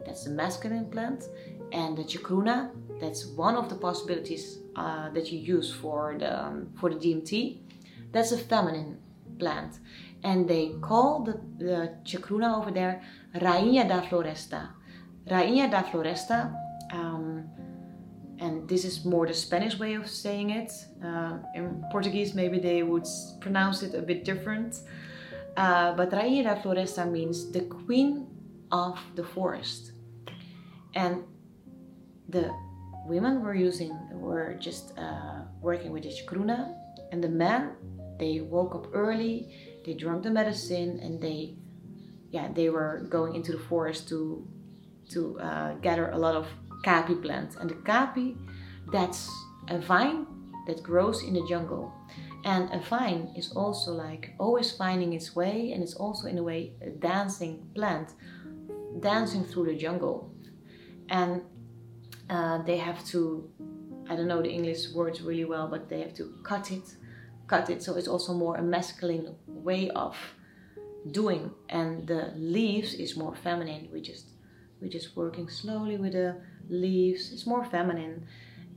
that's 0.05 0.25
the 0.25 0.31
masculine 0.31 0.91
plant, 0.91 1.25
and 1.73 1.97
the 1.97 2.05
chacruna, 2.05 2.71
that's 3.01 3.27
one 3.27 3.55
of 3.55 3.69
the 3.69 3.77
possibilities 3.77 4.59
uh, 4.77 5.11
that 5.11 5.31
you 5.31 5.39
use 5.39 5.73
for 5.73 6.17
the 6.19 6.45
um, 6.45 6.69
for 6.79 6.91
the 6.91 6.97
DMT. 6.97 7.59
That's 8.13 8.33
a 8.33 8.39
feminine 8.39 8.99
plant, 9.39 9.79
and 10.25 10.49
they 10.49 10.75
call 10.81 11.25
the, 11.25 11.41
the 11.65 11.95
chacruna 12.05 12.59
over 12.59 12.71
there 12.71 13.03
Rainha 13.37 13.89
da 13.89 14.01
Floresta. 14.03 14.71
Rainha 15.27 15.71
da 15.71 15.83
Floresta, 15.83 16.55
um, 16.93 17.49
and 18.39 18.69
this 18.69 18.85
is 18.85 19.05
more 19.05 19.27
the 19.27 19.35
Spanish 19.35 19.79
way 19.79 19.95
of 19.95 20.09
saying 20.09 20.51
it. 20.51 20.73
Uh, 21.05 21.39
in 21.55 21.85
Portuguese, 21.91 22.35
maybe 22.35 22.59
they 22.59 22.83
would 22.83 23.07
pronounce 23.41 23.83
it 23.83 23.95
a 23.95 24.03
bit 24.03 24.25
different. 24.25 24.81
Uh, 25.57 25.93
but 25.95 26.11
Rainha 26.11 26.45
da 26.45 26.55
Floresta 26.63 27.11
means 27.11 27.51
the 27.51 27.63
queen 27.63 28.27
of 28.71 28.99
the 29.17 29.25
forest. 29.25 29.93
And 30.95 31.25
the 32.29 32.51
women 33.07 33.43
were 33.43 33.55
using, 33.55 33.99
were 34.13 34.55
just 34.55 34.97
uh, 34.99 35.43
working 35.61 35.93
with 35.93 36.05
the 36.05 36.11
chacruna, 36.11 36.75
and 37.11 37.23
the 37.23 37.29
men, 37.29 37.73
they 38.19 38.41
woke 38.41 38.75
up 38.75 38.89
early, 38.93 39.68
they 39.89 39.95
drank 39.95 40.23
the 40.23 40.31
medicine, 40.31 41.01
and 41.03 41.19
they, 41.19 41.55
yeah, 42.31 42.49
they 42.53 42.69
were 42.69 43.07
going 43.09 43.35
into 43.35 43.53
the 43.53 43.59
forest 43.71 44.07
to, 44.11 44.47
to 45.09 45.41
uh, 45.41 45.73
gather 45.77 46.11
a 46.11 46.19
lot 46.19 46.35
of 46.35 46.47
caapi 46.85 47.23
plants. 47.23 47.57
And 47.57 47.71
the 47.71 47.75
caapi 47.89 48.37
that's 48.93 49.31
a 49.69 49.79
vine 49.79 50.27
that 50.67 50.83
grows 50.83 51.23
in 51.23 51.33
the 51.33 51.45
jungle. 51.49 51.91
And 52.45 52.71
a 52.71 52.81
vine 52.81 53.33
is 53.35 53.51
also 53.53 53.93
like 53.93 54.35
always 54.39 54.71
finding 54.73 55.15
its 55.15 55.35
way, 55.35 55.73
and 55.73 55.83
it's 55.83 55.95
also 55.95 56.29
in 56.29 56.37
a 56.37 56.43
way 56.43 56.75
a 56.83 56.91
dancing 56.91 57.67
plant, 57.75 58.13
dancing 59.01 59.43
through 59.43 59.67
the 59.73 59.77
jungle. 59.77 60.31
And 61.09 61.41
uh, 62.29 62.59
they 62.63 62.77
have 62.77 63.03
to, 63.07 63.51
I 64.11 64.17
don't 64.17 64.29
know 64.29 64.43
the 64.43 64.51
English 64.51 64.91
words 64.93 65.23
really 65.23 65.47
well, 65.47 65.67
but 65.67 65.89
they 65.89 66.01
have 66.01 66.15
to 66.15 66.25
cut 66.43 66.71
it, 66.73 66.95
cut 67.49 67.71
it. 67.71 67.83
So 67.83 67.97
it's 67.97 68.09
also 68.09 68.33
more 68.35 68.57
a 68.57 68.63
masculine 68.63 69.35
way 69.47 69.91
of 69.91 70.17
doing, 71.11 71.51
and 71.69 72.07
the 72.07 72.33
leaves 72.37 72.95
is 72.95 73.17
more 73.17 73.35
feminine. 73.35 73.89
We 73.93 74.01
just 74.01 74.27
we're 74.81 74.91
just 74.91 75.17
working 75.17 75.49
slowly 75.49 75.97
with 75.97 76.13
the 76.13 76.37
leaves. 76.69 77.33
It's 77.33 77.47
more 77.47 77.65
feminine, 77.65 78.27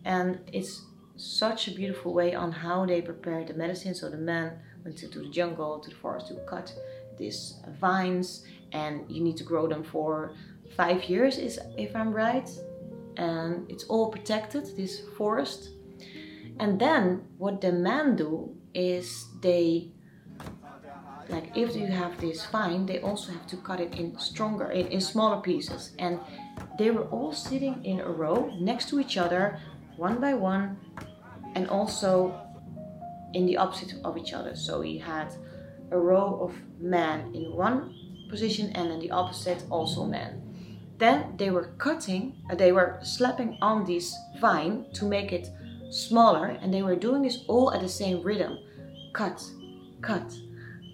and 0.05 0.39
it's 0.51 0.85
such 1.17 1.67
a 1.67 1.71
beautiful 1.71 2.13
way 2.13 2.33
on 2.33 2.51
how 2.51 2.85
they 2.85 3.01
prepare 3.01 3.43
the 3.45 3.53
medicine. 3.53 3.93
So 3.93 4.09
the 4.09 4.17
men 4.17 4.53
went 4.83 4.97
to, 4.97 5.07
to 5.09 5.19
the 5.19 5.29
jungle, 5.29 5.79
to 5.79 5.89
the 5.89 5.95
forest 5.95 6.27
to 6.29 6.35
cut 6.47 6.73
these 7.17 7.59
vines, 7.79 8.45
and 8.71 9.03
you 9.07 9.21
need 9.23 9.37
to 9.37 9.43
grow 9.43 9.67
them 9.67 9.83
for 9.83 10.33
five 10.75 11.03
years, 11.03 11.37
is 11.37 11.59
if 11.77 11.95
I'm 11.95 12.11
right. 12.11 12.49
And 13.17 13.69
it's 13.69 13.83
all 13.83 14.09
protected, 14.09 14.65
this 14.75 15.01
forest. 15.17 15.69
And 16.59 16.79
then 16.79 17.23
what 17.37 17.61
the 17.61 17.71
men 17.71 18.15
do 18.15 18.55
is 18.73 19.27
they 19.41 19.91
like 21.29 21.55
if 21.55 21.75
you 21.75 21.87
have 21.87 22.19
this 22.19 22.45
vine 22.47 22.85
they 22.85 22.99
also 22.99 23.31
have 23.31 23.47
to 23.47 23.57
cut 23.57 23.79
it 23.79 23.93
in 23.95 24.17
stronger 24.19 24.71
in, 24.71 24.87
in 24.87 25.01
smaller 25.01 25.41
pieces 25.41 25.91
and 25.99 26.19
they 26.77 26.91
were 26.91 27.05
all 27.05 27.31
sitting 27.31 27.83
in 27.85 27.99
a 27.99 28.09
row 28.09 28.51
next 28.59 28.89
to 28.89 28.99
each 28.99 29.17
other 29.17 29.59
one 29.97 30.19
by 30.19 30.33
one 30.33 30.77
and 31.55 31.67
also 31.67 32.33
in 33.33 33.45
the 33.45 33.57
opposite 33.57 33.93
of 34.03 34.17
each 34.17 34.33
other. 34.33 34.55
So 34.55 34.81
he 34.81 34.97
had 34.97 35.33
a 35.91 35.97
row 35.97 36.39
of 36.41 36.53
men 36.79 37.33
in 37.33 37.53
one 37.53 37.95
position 38.29 38.71
and 38.75 38.91
in 38.91 38.99
the 38.99 39.11
opposite 39.11 39.63
also 39.69 40.05
men. 40.05 40.41
Then 40.97 41.35
they 41.37 41.49
were 41.49 41.73
cutting, 41.77 42.35
uh, 42.49 42.55
they 42.55 42.71
were 42.71 42.99
slapping 43.01 43.57
on 43.61 43.85
this 43.85 44.15
vine 44.39 44.85
to 44.93 45.05
make 45.05 45.31
it 45.31 45.49
smaller 45.91 46.47
and 46.47 46.73
they 46.73 46.81
were 46.81 46.95
doing 46.95 47.21
this 47.21 47.43
all 47.47 47.73
at 47.73 47.81
the 47.81 47.89
same 47.89 48.23
rhythm. 48.23 48.57
Cut, 49.13 49.43
cut, 50.01 50.33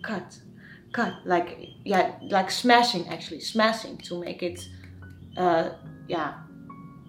cut, 0.03 0.38
cut. 0.91 1.13
Like, 1.25 1.69
yeah, 1.86 2.15
like 2.29 2.51
smashing 2.51 3.07
actually, 3.07 3.39
smashing 3.39 3.97
to 3.99 4.19
make 4.19 4.43
it, 4.43 4.67
uh, 5.38 5.69
yeah, 6.07 6.33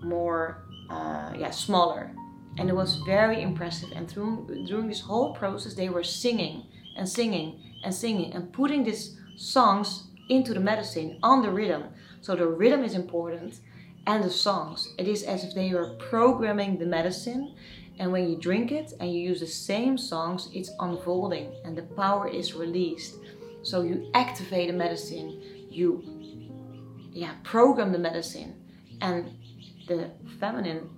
more, 0.03 0.63
uh, 0.91 1.33
yeah, 1.37 1.51
smaller 1.51 2.15
and 2.59 2.69
it 2.69 2.75
was 2.75 2.97
very 3.07 3.41
impressive. 3.41 3.91
And 3.95 4.11
through, 4.11 4.65
during 4.67 4.89
this 4.89 5.01
whole 5.01 5.33
process, 5.33 5.75
they 5.75 5.89
were 5.89 6.05
singing 6.05 6.67
and 6.97 7.09
singing 7.09 7.61
and 7.85 7.95
singing 7.95 8.33
and 8.33 8.53
putting 8.53 8.83
these 8.83 9.17
songs 9.37 10.09
into 10.29 10.53
the 10.53 10.61
medicine 10.61 11.19
on 11.23 11.43
the 11.43 11.51
rhythm. 11.51 11.85
So 12.21 12.35
the 12.35 12.47
rhythm 12.47 12.83
is 12.83 12.95
important 12.95 13.61
and 14.07 14.25
the 14.25 14.31
songs. 14.31 14.93
It 14.99 15.07
is 15.07 15.23
as 15.23 15.45
if 15.45 15.55
they 15.55 15.73
were 15.73 15.97
programming 16.11 16.79
the 16.79 16.87
medicine. 16.87 17.55
And 17.99 18.13
when 18.13 18.29
you 18.29 18.37
drink 18.37 18.71
it 18.71 18.93
and 19.01 19.13
you 19.13 19.21
use 19.21 19.41
the 19.41 19.47
same 19.47 19.99
songs, 19.99 20.49
it's 20.55 20.71
unfolding 20.81 21.53
and 21.65 21.77
the 21.77 21.83
power 21.83 22.29
is 22.29 22.55
released. 22.55 23.17
So 23.63 23.83
you 23.83 24.11
activate 24.15 24.69
the 24.69 24.77
medicine, 24.77 25.43
you 25.69 26.05
yeah, 27.13 27.35
program 27.43 27.91
the 27.91 27.99
medicine, 27.99 28.55
and 29.01 29.35
the 29.89 30.11
feminine 30.39 30.89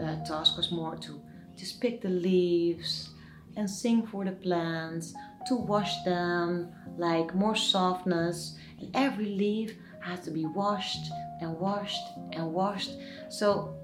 uh, 0.00 0.24
task 0.24 0.56
was 0.56 0.72
more 0.72 0.96
to 0.96 1.20
just 1.56 1.80
pick 1.80 2.00
the 2.00 2.08
leaves 2.08 3.10
and 3.56 3.68
sing 3.68 4.06
for 4.06 4.24
the 4.24 4.32
plants, 4.32 5.14
to 5.46 5.56
wash 5.56 6.02
them, 6.04 6.72
like 6.96 7.34
more 7.34 7.54
softness. 7.54 8.56
And 8.80 8.90
every 8.94 9.26
leaf 9.26 9.76
has 10.00 10.20
to 10.20 10.30
be 10.30 10.46
washed 10.46 11.10
and 11.40 11.58
washed 11.58 12.06
and 12.32 12.52
washed. 12.52 12.92
So 13.28 13.76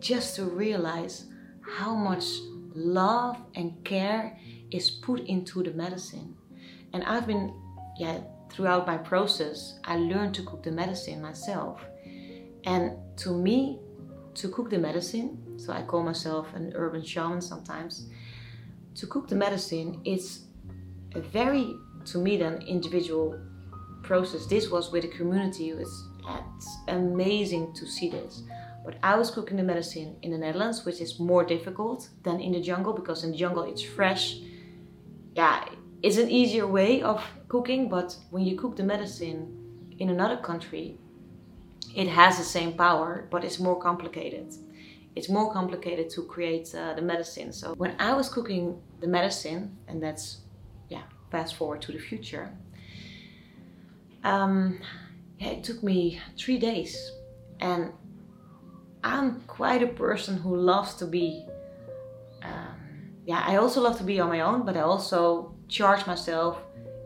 just 0.00 0.36
to 0.36 0.44
realize 0.44 1.24
how 1.76 1.94
much 1.94 2.24
love 2.74 3.36
and 3.54 3.84
care 3.84 4.38
is 4.70 4.90
put 4.90 5.20
into 5.20 5.62
the 5.62 5.72
medicine. 5.72 6.36
And 6.92 7.04
I've 7.04 7.26
been, 7.26 7.54
yeah, 7.98 8.20
throughout 8.50 8.86
my 8.86 8.96
process, 8.96 9.78
I 9.84 9.96
learned 9.96 10.34
to 10.36 10.42
cook 10.42 10.62
the 10.62 10.70
medicine 10.72 11.20
myself. 11.20 11.80
And 12.64 12.96
to 13.18 13.36
me, 13.36 13.78
to 14.34 14.48
cook 14.48 14.70
the 14.70 14.78
medicine, 14.78 15.58
so 15.58 15.72
I 15.72 15.82
call 15.82 16.02
myself 16.02 16.46
an 16.54 16.72
urban 16.74 17.04
shaman 17.04 17.40
sometimes, 17.40 18.08
to 18.94 19.06
cook 19.06 19.28
the 19.28 19.36
medicine, 19.36 20.00
it's 20.04 20.44
a 21.14 21.20
very, 21.20 21.74
to 22.06 22.18
me, 22.18 22.40
an 22.40 22.62
individual 22.62 23.38
process. 24.02 24.46
This 24.46 24.70
was 24.70 24.92
with 24.92 25.04
a 25.04 25.08
community. 25.08 25.70
It's, 25.70 26.08
it's 26.56 26.76
amazing 26.88 27.74
to 27.74 27.86
see 27.86 28.10
this. 28.10 28.42
But 28.84 28.96
I 29.02 29.16
was 29.16 29.30
cooking 29.30 29.56
the 29.56 29.62
medicine 29.62 30.16
in 30.22 30.30
the 30.30 30.38
Netherlands, 30.38 30.84
which 30.84 31.00
is 31.00 31.18
more 31.18 31.44
difficult 31.44 32.08
than 32.22 32.40
in 32.40 32.52
the 32.52 32.60
jungle 32.60 32.92
because 32.92 33.24
in 33.24 33.32
the 33.32 33.36
jungle 33.36 33.64
it's 33.64 33.82
fresh. 33.82 34.38
Yeah, 35.34 35.64
it's 36.02 36.16
an 36.16 36.30
easier 36.30 36.66
way 36.66 37.02
of 37.02 37.22
cooking, 37.48 37.88
but 37.88 38.16
when 38.30 38.44
you 38.44 38.56
cook 38.56 38.76
the 38.76 38.84
medicine 38.84 39.54
in 39.98 40.10
another 40.10 40.36
country, 40.36 40.98
it 41.94 42.08
has 42.08 42.38
the 42.38 42.44
same 42.44 42.74
power, 42.74 43.26
but 43.30 43.44
it's 43.44 43.58
more 43.58 43.80
complicated. 43.80 44.54
It's 45.16 45.28
more 45.28 45.52
complicated 45.52 46.10
to 46.10 46.22
create 46.22 46.72
uh, 46.74 46.94
the 46.94 47.02
medicine. 47.02 47.52
So 47.52 47.74
when 47.74 47.96
I 47.98 48.14
was 48.14 48.28
cooking 48.28 48.80
the 49.00 49.08
medicine, 49.08 49.76
and 49.88 50.02
that's 50.02 50.38
yeah, 50.88 51.02
fast 51.30 51.56
forward 51.56 51.82
to 51.82 51.92
the 51.92 51.98
future. 51.98 52.50
Um, 54.24 54.80
yeah, 55.38 55.48
it 55.48 55.64
took 55.64 55.82
me 55.82 56.20
three 56.36 56.58
days, 56.58 57.12
and 57.60 57.92
I'm 59.08 59.40
quite 59.46 59.82
a 59.82 59.86
person 59.86 60.36
who 60.36 60.54
loves 60.54 60.94
to 60.94 61.06
be. 61.06 61.46
Um, 62.42 63.12
yeah, 63.24 63.42
I 63.46 63.56
also 63.56 63.80
love 63.80 63.96
to 63.98 64.04
be 64.04 64.20
on 64.20 64.28
my 64.28 64.40
own, 64.40 64.64
but 64.66 64.76
I 64.76 64.80
also 64.80 65.54
charge 65.68 66.06
myself 66.06 66.58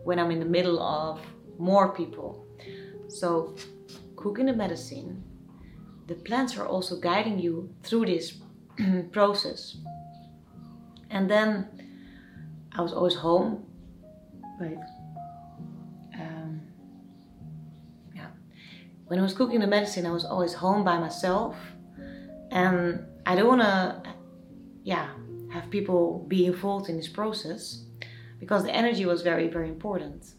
when 0.05 0.19
I'm 0.19 0.31
in 0.31 0.41
the 0.41 0.53
middle 0.59 0.83
of 0.83 1.21
more 1.59 1.89
people. 1.95 2.45
So, 3.09 3.55
cooking 4.17 4.47
the 4.47 4.53
medicine, 4.53 5.23
the 6.09 6.15
plants 6.15 6.57
are 6.57 6.67
also 6.67 6.99
guiding 6.99 7.39
you 7.39 7.73
through 7.83 8.07
this 8.07 8.39
process. 9.13 9.77
And 11.11 11.31
then 11.31 11.69
I 12.73 12.83
was 12.83 12.93
always 12.93 13.15
home. 13.15 13.65
Wait. 14.61 14.79
Um, 16.15 16.61
yeah. 18.15 18.29
When 19.07 19.19
I 19.19 19.23
was 19.23 19.35
cooking 19.35 19.61
the 19.61 19.67
medicine, 19.67 20.07
I 20.07 20.11
was 20.11 20.25
always 20.25 20.55
home 20.55 20.85
by 20.85 20.99
myself. 20.99 21.55
And 22.53 23.07
I 23.25 23.35
don't 23.35 23.49
want 23.49 23.63
to, 23.63 24.03
yeah, 24.85 25.09
have 25.51 25.71
people 25.71 26.25
be 26.29 26.45
involved 26.47 26.91
in 26.91 26.97
this 26.99 27.09
process 27.09 27.85
because 28.39 28.63
the 28.63 28.75
energy 28.75 29.07
was 29.07 29.23
very, 29.23 29.49
very 29.49 29.69
important. 29.69 30.35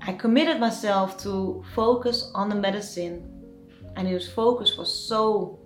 I 0.00 0.12
committed 0.12 0.60
myself 0.60 1.20
to 1.24 1.64
focus 1.74 2.30
on 2.34 2.48
the 2.48 2.54
medicine, 2.54 3.16
and 3.96 4.06
this 4.06 4.30
focus 4.30 4.76
was 4.78 4.92
so, 5.08 5.58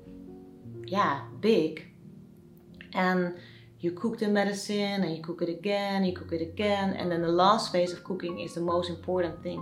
yeah, 0.87 1.21
big. 1.41 1.87
And 2.95 3.35
you 3.81 3.93
cook 3.93 4.19
the 4.19 4.29
medicine, 4.29 5.03
and 5.03 5.15
you 5.15 5.23
cook 5.23 5.43
it 5.43 5.51
again, 5.51 6.05
you 6.05 6.15
cook 6.15 6.33
it 6.33 6.41
again, 6.41 6.95
and 6.95 7.13
then 7.13 7.21
the 7.21 7.29
last 7.29 7.71
phase 7.71 7.93
of 7.93 8.03
cooking 8.03 8.41
is 8.41 8.55
the 8.55 8.63
most 8.63 8.89
important 8.89 9.43
thing. 9.43 9.61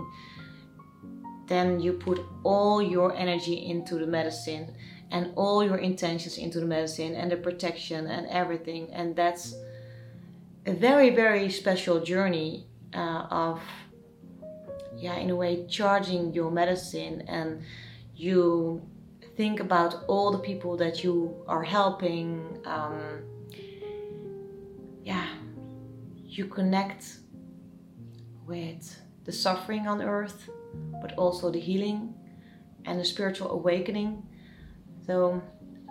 Then 1.47 1.81
you 1.81 1.91
put 1.93 2.21
all 2.43 2.81
your 2.81 3.13
energy 3.13 3.65
into 3.65 3.95
the 3.95 4.07
medicine 4.07 4.73
and 5.11 5.31
all 5.35 5.63
your 5.63 5.77
intentions 5.77 6.37
into 6.37 6.59
the 6.59 6.65
medicine 6.65 7.15
and 7.15 7.31
the 7.31 7.37
protection 7.37 8.07
and 8.07 8.27
everything, 8.27 8.89
and 8.93 9.15
that's 9.15 9.55
a 10.65 10.73
very 10.73 11.09
very 11.09 11.49
special 11.49 11.99
journey 11.99 12.67
uh, 12.93 13.25
of 13.29 13.61
yeah 14.95 15.15
in 15.15 15.29
a 15.29 15.35
way 15.35 15.65
charging 15.67 16.33
your 16.33 16.51
medicine. 16.51 17.23
And 17.27 17.61
you 18.15 18.81
think 19.35 19.59
about 19.59 20.03
all 20.07 20.31
the 20.31 20.39
people 20.39 20.77
that 20.77 21.03
you 21.03 21.35
are 21.47 21.63
helping 21.63 22.59
um, 22.65 23.23
yeah 25.03 25.27
you 26.23 26.45
connect 26.45 27.17
with 28.45 29.01
the 29.25 29.31
suffering 29.31 29.87
on 29.87 30.01
earth 30.01 30.49
but 31.01 31.13
also 31.13 31.51
the 31.51 31.59
healing 31.59 32.13
and 32.85 32.99
the 32.99 33.05
spiritual 33.05 33.51
awakening 33.51 34.23
so 35.05 35.41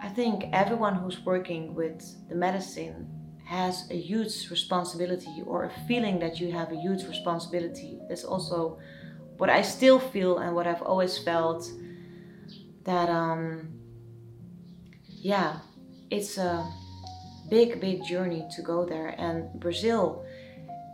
i 0.03 0.09
think 0.09 0.45
everyone 0.53 0.95
who's 0.95 1.25
working 1.25 1.75
with 1.75 2.03
the 2.29 2.35
medicine 2.35 3.09
has 3.51 3.91
a 3.91 3.97
huge 3.97 4.49
responsibility 4.49 5.43
or 5.45 5.65
a 5.65 5.73
feeling 5.89 6.21
that 6.21 6.39
you 6.39 6.53
have 6.53 6.71
a 6.71 6.77
huge 6.77 7.03
responsibility. 7.09 7.99
That's 8.09 8.23
also 8.23 8.79
what 9.39 9.51
I 9.51 9.63
still 9.63 9.99
feel 9.99 10.39
and 10.39 10.55
what 10.55 10.69
I've 10.69 10.83
always 10.83 11.19
felt 11.19 11.69
that 12.85 13.09
um 13.09 13.73
yeah, 15.09 15.59
it's 16.11 16.39
a 16.39 16.65
big 17.49 17.81
big 17.81 18.05
journey 18.05 18.47
to 18.55 18.63
go 18.63 18.87
there 18.87 19.09
and 19.19 19.59
Brazil 19.59 20.25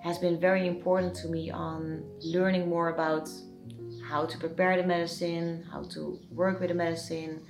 has 0.03 0.17
been 0.17 0.41
very 0.41 0.67
important 0.67 1.15
to 1.17 1.29
me 1.29 1.51
on 1.51 2.03
learning 2.23 2.71
more 2.71 2.89
about 2.89 3.29
how 4.09 4.25
to 4.25 4.39
prepare 4.39 4.81
the 4.81 4.89
medicine, 4.89 5.63
how 5.71 5.83
to 5.95 6.19
work 6.31 6.59
with 6.59 6.71
the 6.71 6.75
medicine 6.75 7.43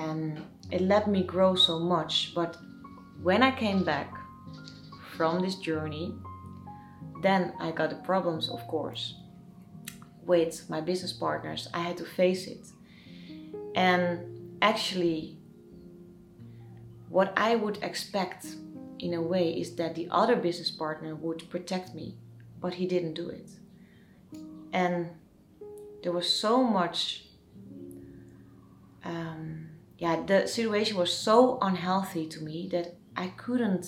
and 0.00 0.42
it 0.70 0.80
let 0.80 1.04
me 1.14 1.20
grow 1.22 1.54
so 1.54 1.78
much 1.78 2.32
but 2.34 2.56
when 3.22 3.42
I 3.42 3.50
came 3.50 3.84
back 3.84 4.12
from 5.16 5.40
this 5.40 5.54
journey, 5.54 6.14
then 7.22 7.54
I 7.58 7.70
got 7.70 7.90
the 7.90 7.96
problems, 7.96 8.50
of 8.50 8.66
course, 8.66 9.14
with 10.26 10.68
my 10.68 10.80
business 10.80 11.12
partners. 11.12 11.68
I 11.72 11.80
had 11.80 11.96
to 11.98 12.04
face 12.04 12.46
it. 12.46 12.66
And 13.74 14.56
actually, 14.60 15.38
what 17.08 17.32
I 17.36 17.56
would 17.56 17.78
expect 17.82 18.46
in 18.98 19.14
a 19.14 19.22
way 19.22 19.50
is 19.50 19.76
that 19.76 19.94
the 19.94 20.08
other 20.10 20.36
business 20.36 20.70
partner 20.70 21.14
would 21.14 21.48
protect 21.50 21.94
me, 21.94 22.16
but 22.60 22.74
he 22.74 22.86
didn't 22.86 23.14
do 23.14 23.28
it. 23.28 23.48
And 24.72 25.10
there 26.02 26.12
was 26.12 26.28
so 26.28 26.62
much 26.62 27.24
um, 29.04 29.63
yeah 30.04 30.16
the 30.30 30.46
situation 30.46 30.96
was 30.96 31.12
so 31.28 31.58
unhealthy 31.68 32.24
to 32.34 32.38
me 32.48 32.68
that 32.74 32.86
I 33.16 33.28
couldn't 33.28 33.86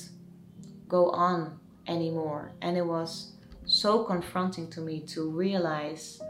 go 0.88 1.10
on 1.10 1.58
anymore. 1.86 2.52
And 2.62 2.76
it 2.76 2.86
was 2.86 3.32
so 3.64 4.04
confronting 4.04 4.70
to 4.70 4.80
me 4.80 5.00
to 5.14 5.28
realize 5.30 6.20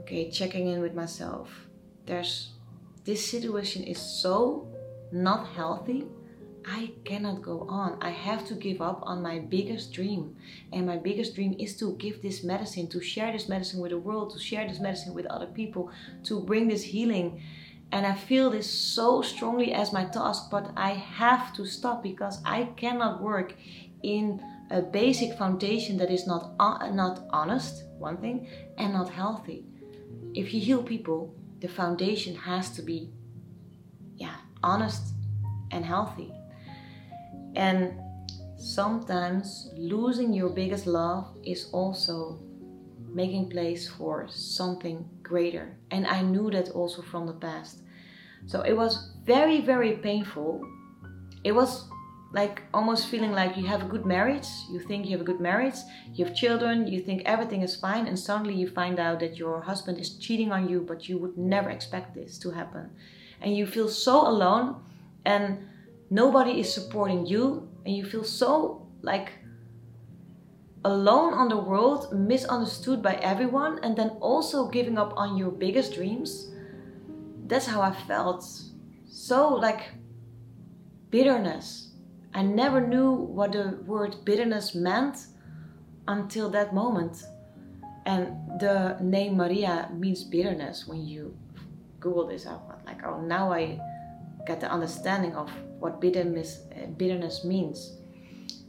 okay, 0.00 0.30
checking 0.30 0.68
in 0.68 0.80
with 0.80 0.94
myself. 0.94 1.48
There's 2.06 2.52
this 3.04 3.26
situation 3.34 3.82
is 3.84 3.98
so 3.98 4.68
not 5.12 5.48
healthy. 5.48 6.06
I 6.66 6.92
cannot 7.04 7.42
go 7.42 7.66
on. 7.68 7.98
I 8.00 8.08
have 8.10 8.46
to 8.48 8.54
give 8.54 8.80
up 8.80 9.00
on 9.02 9.20
my 9.20 9.38
biggest 9.38 9.92
dream. 9.92 10.34
And 10.72 10.86
my 10.86 10.96
biggest 10.96 11.34
dream 11.34 11.54
is 11.58 11.76
to 11.76 11.94
give 11.96 12.22
this 12.22 12.42
medicine, 12.42 12.86
to 12.88 13.02
share 13.02 13.30
this 13.32 13.50
medicine 13.50 13.80
with 13.80 13.90
the 13.90 13.98
world, 13.98 14.32
to 14.32 14.38
share 14.38 14.66
this 14.66 14.80
medicine 14.80 15.12
with 15.12 15.26
other 15.26 15.46
people, 15.46 15.90
to 16.24 16.40
bring 16.40 16.68
this 16.68 16.82
healing 16.82 17.42
and 17.94 18.04
I 18.04 18.12
feel 18.12 18.50
this 18.50 18.68
so 18.68 19.22
strongly 19.22 19.72
as 19.72 19.92
my 19.92 20.04
task, 20.06 20.50
but 20.50 20.72
I 20.76 20.90
have 20.90 21.54
to 21.54 21.64
stop 21.64 22.02
because 22.02 22.42
I 22.44 22.64
cannot 22.76 23.22
work 23.22 23.54
in 24.02 24.42
a 24.72 24.82
basic 24.82 25.38
foundation 25.38 25.96
that 25.98 26.10
is 26.10 26.26
not 26.26 26.54
uh, 26.58 26.90
not 26.90 27.20
honest, 27.30 27.84
one 27.96 28.16
thing, 28.16 28.48
and 28.78 28.94
not 28.94 29.10
healthy. 29.10 29.64
If 30.34 30.52
you 30.52 30.60
heal 30.60 30.82
people, 30.82 31.36
the 31.60 31.68
foundation 31.68 32.34
has 32.34 32.68
to 32.70 32.82
be 32.82 33.12
yeah, 34.16 34.38
honest 34.64 35.14
and 35.70 35.84
healthy. 35.84 36.32
And 37.54 37.92
sometimes 38.58 39.70
losing 39.76 40.32
your 40.32 40.48
biggest 40.48 40.88
love 40.88 41.28
is 41.44 41.68
also 41.70 42.40
making 43.06 43.50
place 43.50 43.88
for 43.88 44.26
something 44.28 45.08
greater. 45.22 45.78
And 45.92 46.08
I 46.08 46.22
knew 46.22 46.50
that 46.50 46.70
also 46.70 47.00
from 47.00 47.28
the 47.28 47.34
past. 47.34 47.83
So 48.46 48.62
it 48.62 48.74
was 48.74 49.12
very, 49.24 49.60
very 49.60 49.92
painful. 49.92 50.60
It 51.44 51.52
was 51.52 51.88
like 52.34 52.62
almost 52.74 53.06
feeling 53.06 53.30
like 53.30 53.56
you 53.56 53.64
have 53.66 53.82
a 53.82 53.86
good 53.86 54.04
marriage, 54.04 54.48
you 54.68 54.80
think 54.80 55.06
you 55.06 55.12
have 55.12 55.20
a 55.20 55.24
good 55.24 55.40
marriage, 55.40 55.76
you 56.14 56.24
have 56.24 56.34
children, 56.34 56.86
you 56.88 57.00
think 57.00 57.22
everything 57.24 57.62
is 57.62 57.76
fine, 57.76 58.08
and 58.08 58.18
suddenly 58.18 58.54
you 58.54 58.68
find 58.68 58.98
out 58.98 59.20
that 59.20 59.36
your 59.36 59.60
husband 59.60 59.98
is 59.98 60.18
cheating 60.18 60.50
on 60.50 60.68
you, 60.68 60.80
but 60.80 61.08
you 61.08 61.16
would 61.16 61.38
never 61.38 61.70
expect 61.70 62.12
this 62.12 62.36
to 62.38 62.50
happen. 62.50 62.90
And 63.40 63.56
you 63.56 63.66
feel 63.66 63.88
so 63.88 64.26
alone, 64.26 64.82
and 65.24 65.58
nobody 66.10 66.58
is 66.58 66.74
supporting 66.74 67.24
you, 67.24 67.68
and 67.86 67.94
you 67.96 68.04
feel 68.04 68.24
so 68.24 68.88
like 69.02 69.30
alone 70.84 71.34
on 71.34 71.48
the 71.48 71.56
world, 71.56 72.12
misunderstood 72.12 73.00
by 73.00 73.14
everyone, 73.14 73.78
and 73.84 73.96
then 73.96 74.10
also 74.20 74.68
giving 74.68 74.98
up 74.98 75.12
on 75.16 75.36
your 75.36 75.52
biggest 75.52 75.94
dreams. 75.94 76.50
That's 77.46 77.66
how 77.66 77.82
I 77.82 77.92
felt. 77.92 78.44
So, 79.06 79.54
like, 79.54 79.82
bitterness. 81.10 81.92
I 82.32 82.42
never 82.42 82.80
knew 82.80 83.12
what 83.12 83.52
the 83.52 83.78
word 83.86 84.16
bitterness 84.24 84.74
meant 84.74 85.26
until 86.08 86.50
that 86.50 86.74
moment. 86.74 87.22
And 88.06 88.60
the 88.60 88.96
name 89.00 89.36
Maria 89.36 89.90
means 89.94 90.24
bitterness. 90.24 90.86
When 90.86 91.06
you 91.06 91.36
Google 92.00 92.26
this, 92.26 92.46
I 92.46 92.58
like, 92.86 93.04
oh, 93.04 93.20
now 93.20 93.52
I 93.52 93.78
get 94.46 94.60
the 94.60 94.70
understanding 94.70 95.34
of 95.34 95.50
what 95.78 96.00
bitterness, 96.00 96.62
eh, 96.72 96.86
bitterness 96.86 97.44
means. 97.44 97.96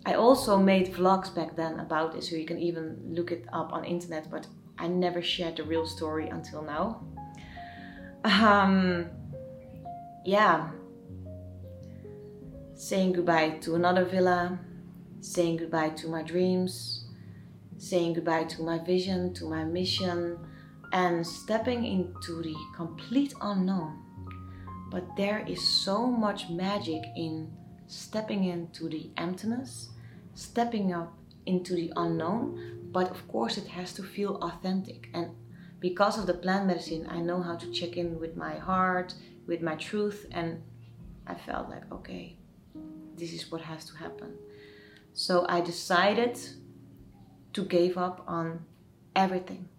I 0.05 0.13
also 0.13 0.57
made 0.57 0.93
vlogs 0.93 1.33
back 1.33 1.55
then 1.55 1.79
about 1.79 2.13
this, 2.13 2.29
so 2.29 2.35
you 2.35 2.45
can 2.45 2.59
even 2.59 2.97
look 3.03 3.31
it 3.31 3.45
up 3.51 3.73
on 3.73 3.83
internet. 3.83 4.29
But 4.29 4.47
I 4.77 4.87
never 4.87 5.21
shared 5.21 5.57
the 5.57 5.63
real 5.63 5.87
story 5.87 6.29
until 6.29 6.61
now. 6.61 7.01
Um, 8.25 9.09
yeah, 10.25 10.71
saying 12.73 13.13
goodbye 13.13 13.51
to 13.61 13.75
another 13.75 14.03
villa, 14.03 14.59
saying 15.21 15.57
goodbye 15.57 15.89
to 15.89 16.07
my 16.07 16.23
dreams, 16.23 17.05
saying 17.77 18.13
goodbye 18.13 18.45
to 18.45 18.63
my 18.63 18.79
vision, 18.83 19.33
to 19.35 19.45
my 19.45 19.63
mission, 19.63 20.39
and 20.91 21.25
stepping 21.25 21.85
into 21.85 22.41
the 22.41 22.55
complete 22.75 23.33
unknown. 23.41 24.01
But 24.89 25.15
there 25.15 25.45
is 25.47 25.61
so 25.61 26.07
much 26.07 26.49
magic 26.49 27.03
in 27.15 27.51
stepping 27.87 28.45
into 28.45 28.89
the 28.89 29.11
emptiness 29.17 29.89
stepping 30.35 30.93
up 30.93 31.13
into 31.45 31.73
the 31.73 31.91
unknown, 31.95 32.89
but 32.91 33.09
of 33.09 33.27
course 33.27 33.57
it 33.57 33.67
has 33.67 33.93
to 33.93 34.03
feel 34.03 34.35
authentic. 34.41 35.09
And 35.13 35.31
because 35.89 36.17
of 36.17 36.25
the 36.25 36.33
plant 36.33 36.65
medicine, 36.65 37.05
I 37.11 37.19
know 37.19 37.39
how 37.43 37.55
to 37.57 37.71
check 37.71 37.95
in 37.95 38.19
with 38.19 38.35
my 38.35 38.55
heart, 38.55 39.13
with 39.45 39.61
my 39.61 39.75
truth, 39.75 40.25
and 40.31 40.63
I 41.27 41.35
felt 41.35 41.69
like, 41.69 41.83
okay, 41.91 42.37
this 43.15 43.31
is 43.31 43.51
what 43.51 43.61
has 43.61 43.85
to 43.89 43.95
happen. 43.95 44.33
So 45.13 45.45
I 45.47 45.61
decided 45.61 46.39
to 47.53 47.65
give 47.65 47.99
up 47.99 48.23
on 48.25 48.65
everything 49.15 49.69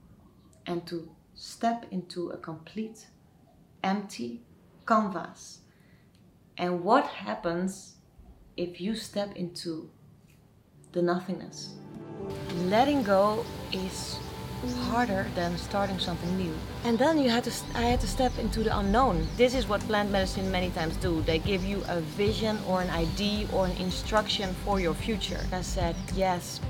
and 0.64 0.86
to 0.86 1.10
step 1.34 1.86
into 1.90 2.30
a 2.30 2.36
complete 2.36 3.08
empty 3.82 4.42
canvas. 4.86 5.62
And 6.56 6.84
what 6.84 7.06
happens 7.06 7.96
if 8.56 8.80
you 8.80 8.94
step 8.94 9.34
into 9.34 9.90
the 10.92 11.02
nothingness. 11.02 11.74
Letting 12.66 13.02
go 13.02 13.44
is 13.72 14.20
harder 14.88 15.26
than 15.34 15.56
starting 15.58 15.98
something 15.98 16.36
new. 16.36 16.54
And 16.84 16.98
then 16.98 17.18
you 17.18 17.30
had 17.30 17.44
to 17.44 17.52
I 17.74 17.82
had 17.82 18.00
to 18.00 18.06
step 18.06 18.38
into 18.38 18.62
the 18.62 18.76
unknown. 18.78 19.26
This 19.36 19.54
is 19.54 19.68
what 19.68 19.80
plant 19.82 20.10
medicine 20.10 20.50
many 20.50 20.70
times 20.70 20.96
do. 20.96 21.22
They 21.22 21.38
give 21.38 21.64
you 21.64 21.82
a 21.88 22.00
vision 22.00 22.58
or 22.66 22.80
an 22.82 22.90
idea 22.90 23.48
or 23.52 23.66
an 23.66 23.76
instruction 23.76 24.54
for 24.64 24.80
your 24.80 24.94
future. 24.94 25.40
I 25.52 25.62
said, 25.62 25.94
"Yes. 26.14 26.60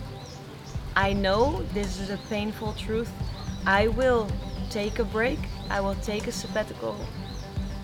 I 0.96 1.12
know 1.12 1.62
this 1.74 2.00
is 2.00 2.10
a 2.10 2.18
painful 2.28 2.72
truth. 2.72 3.10
I 3.66 3.88
will 3.88 4.28
take 4.70 4.98
a 4.98 5.04
break. 5.04 5.38
I 5.70 5.80
will 5.80 5.96
take 5.96 6.26
a 6.26 6.32
sabbatical." 6.32 6.96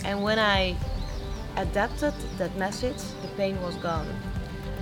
And 0.04 0.22
when 0.22 0.38
I 0.38 0.76
adapted 1.56 2.14
that 2.38 2.56
message, 2.56 3.02
the 3.22 3.28
pain 3.36 3.60
was 3.62 3.76
gone. 3.76 4.08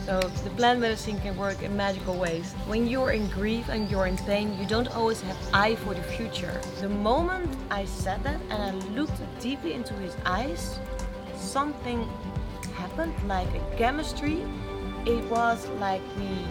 So 0.07 0.21
the 0.21 0.51
plant 0.51 0.81
medicine 0.81 1.21
can 1.21 1.37
work 1.37 1.63
in 1.63 1.77
magical 1.77 2.15
ways. 2.15 2.53
When 2.67 2.87
you're 2.87 3.13
in 3.13 3.29
grief 3.29 3.69
and 3.69 3.91
you're 3.91 4.07
in 4.07 4.17
pain, 4.17 4.57
you 4.59 4.67
don't 4.67 4.89
always 4.97 5.21
have 5.21 5.37
eye 5.53 5.77
for 5.77 5.95
the 5.95 6.03
future. 6.03 6.61
The 6.81 6.89
moment 6.89 7.55
I 7.71 7.85
said 7.85 8.23
that 8.25 8.41
and 8.51 8.63
I 8.63 8.71
looked 8.91 9.21
deeply 9.41 9.75
into 9.75 9.95
his 9.95 10.17
eyes, 10.25 10.79
something 11.37 12.09
happened 12.75 13.15
like 13.27 13.49
a 13.55 13.77
chemistry. 13.77 14.43
It 15.07 15.23
was 15.31 15.69
like 15.79 16.03
we 16.19 16.45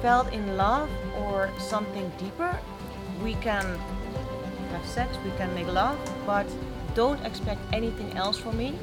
felt 0.00 0.32
in 0.32 0.56
love 0.56 0.88
or 1.16 1.50
something 1.58 2.10
deeper. 2.18 2.56
We 3.22 3.34
can 3.34 3.64
have 4.70 4.86
sex, 4.86 5.16
we 5.24 5.30
can 5.32 5.52
make 5.54 5.66
love, 5.66 5.98
but 6.24 6.46
don't 6.94 7.20
expect 7.26 7.60
anything 7.72 8.16
else 8.16 8.38
from 8.38 8.56
me 8.56 8.78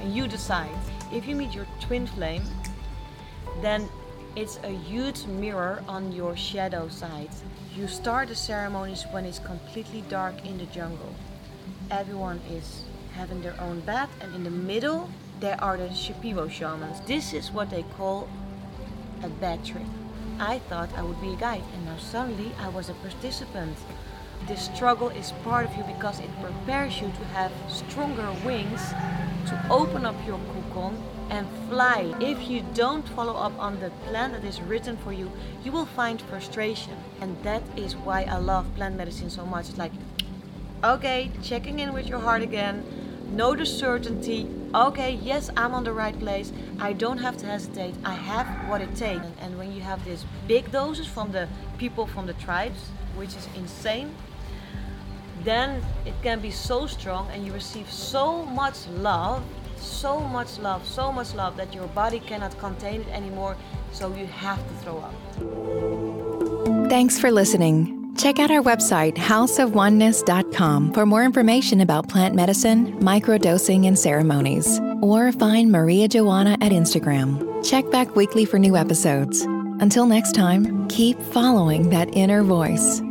and 0.00 0.14
you 0.14 0.26
decide. 0.26 0.76
If 1.12 1.26
you 1.28 1.36
meet 1.36 1.54
your 1.54 1.66
twin 1.80 2.06
flame, 2.06 2.42
then 3.62 3.88
it's 4.34 4.58
a 4.64 4.70
huge 4.70 5.24
mirror 5.26 5.82
on 5.88 6.12
your 6.12 6.36
shadow 6.36 6.88
side. 6.88 7.30
You 7.74 7.86
start 7.86 8.28
the 8.28 8.34
ceremonies 8.34 9.04
when 9.12 9.24
it's 9.24 9.38
completely 9.38 10.02
dark 10.08 10.44
in 10.44 10.58
the 10.58 10.66
jungle. 10.66 11.14
Everyone 11.90 12.40
is 12.50 12.84
having 13.14 13.40
their 13.40 13.58
own 13.60 13.80
bed, 13.80 14.08
and 14.20 14.34
in 14.34 14.44
the 14.44 14.50
middle, 14.50 15.08
there 15.40 15.62
are 15.62 15.76
the 15.76 15.88
Shipibo 15.88 16.50
shamans. 16.50 17.00
This 17.06 17.32
is 17.32 17.52
what 17.52 17.70
they 17.70 17.84
call 17.96 18.28
a 19.22 19.28
bad 19.28 19.64
trip. 19.64 19.86
I 20.38 20.58
thought 20.58 20.90
I 20.96 21.02
would 21.02 21.20
be 21.20 21.32
a 21.32 21.36
guide, 21.36 21.62
and 21.72 21.86
now 21.86 21.96
suddenly 21.98 22.52
I 22.58 22.68
was 22.68 22.88
a 22.88 22.94
participant. 22.94 23.76
This 24.48 24.66
struggle 24.66 25.08
is 25.08 25.32
part 25.44 25.66
of 25.66 25.76
you 25.76 25.84
because 25.84 26.20
it 26.20 26.30
prepares 26.42 27.00
you 27.00 27.08
to 27.08 27.24
have 27.32 27.52
stronger 27.68 28.30
wings 28.44 28.92
to 29.46 29.66
open 29.70 30.04
up 30.04 30.16
your 30.26 30.38
cocon 30.38 30.96
and 31.30 31.46
fly. 31.68 32.14
If 32.20 32.48
you 32.48 32.64
don't 32.74 33.08
follow 33.10 33.34
up 33.34 33.56
on 33.58 33.80
the 33.80 33.90
plan 34.08 34.32
that 34.32 34.44
is 34.44 34.60
written 34.60 34.96
for 34.96 35.12
you, 35.12 35.30
you 35.64 35.72
will 35.72 35.86
find 35.86 36.20
frustration. 36.20 36.92
And 37.20 37.36
that 37.42 37.62
is 37.76 37.96
why 37.96 38.22
I 38.22 38.38
love 38.38 38.66
plant 38.74 38.96
medicine 38.96 39.30
so 39.30 39.46
much. 39.46 39.68
It's 39.68 39.78
like, 39.78 39.92
okay, 40.84 41.30
checking 41.42 41.78
in 41.78 41.92
with 41.92 42.08
your 42.08 42.18
heart 42.18 42.42
again, 42.42 42.84
know 43.32 43.54
the 43.54 43.66
certainty. 43.66 44.48
Okay, 44.74 45.18
yes, 45.22 45.50
I'm 45.56 45.74
on 45.74 45.84
the 45.84 45.92
right 45.92 46.18
place. 46.18 46.52
I 46.78 46.92
don't 46.92 47.18
have 47.18 47.36
to 47.38 47.46
hesitate. 47.46 47.94
I 48.04 48.14
have 48.14 48.46
what 48.68 48.80
it 48.80 48.94
takes. 48.96 49.24
And, 49.24 49.34
and 49.40 49.58
when 49.58 49.72
you 49.72 49.80
have 49.80 50.04
these 50.04 50.24
big 50.46 50.70
doses 50.70 51.06
from 51.06 51.32
the 51.32 51.48
people 51.78 52.06
from 52.06 52.26
the 52.26 52.34
tribes, 52.34 52.90
which 53.16 53.34
is 53.36 53.48
insane, 53.56 54.14
then 55.46 55.80
it 56.04 56.14
can 56.22 56.40
be 56.40 56.50
so 56.50 56.86
strong 56.86 57.30
and 57.30 57.46
you 57.46 57.52
receive 57.52 57.88
so 57.90 58.44
much 58.44 58.86
love 58.98 59.42
so 59.86 60.20
much 60.20 60.58
love, 60.58 60.86
so 60.86 61.12
much 61.12 61.34
love 61.34 61.56
that 61.56 61.74
your 61.74 61.86
body 61.88 62.20
cannot 62.20 62.56
contain 62.58 63.02
it 63.02 63.08
anymore, 63.08 63.56
so 63.92 64.14
you 64.14 64.26
have 64.26 64.58
to 64.58 64.74
throw 64.82 64.98
up. 64.98 65.14
Thanks 66.90 67.18
for 67.18 67.30
listening. 67.30 68.14
Check 68.16 68.38
out 68.38 68.50
our 68.50 68.62
website, 68.62 69.14
houseofoneness.com, 69.16 70.94
for 70.94 71.04
more 71.04 71.22
information 71.22 71.82
about 71.82 72.08
plant 72.08 72.34
medicine, 72.34 72.98
microdosing, 73.00 73.86
and 73.86 73.98
ceremonies. 73.98 74.80
Or 75.02 75.32
find 75.32 75.70
Maria 75.70 76.08
Joanna 76.08 76.52
at 76.62 76.72
Instagram. 76.72 77.62
Check 77.68 77.90
back 77.90 78.16
weekly 78.16 78.46
for 78.46 78.58
new 78.58 78.74
episodes. 78.76 79.42
Until 79.80 80.06
next 80.06 80.34
time, 80.34 80.88
keep 80.88 81.20
following 81.20 81.90
that 81.90 82.16
inner 82.16 82.42
voice. 82.42 83.02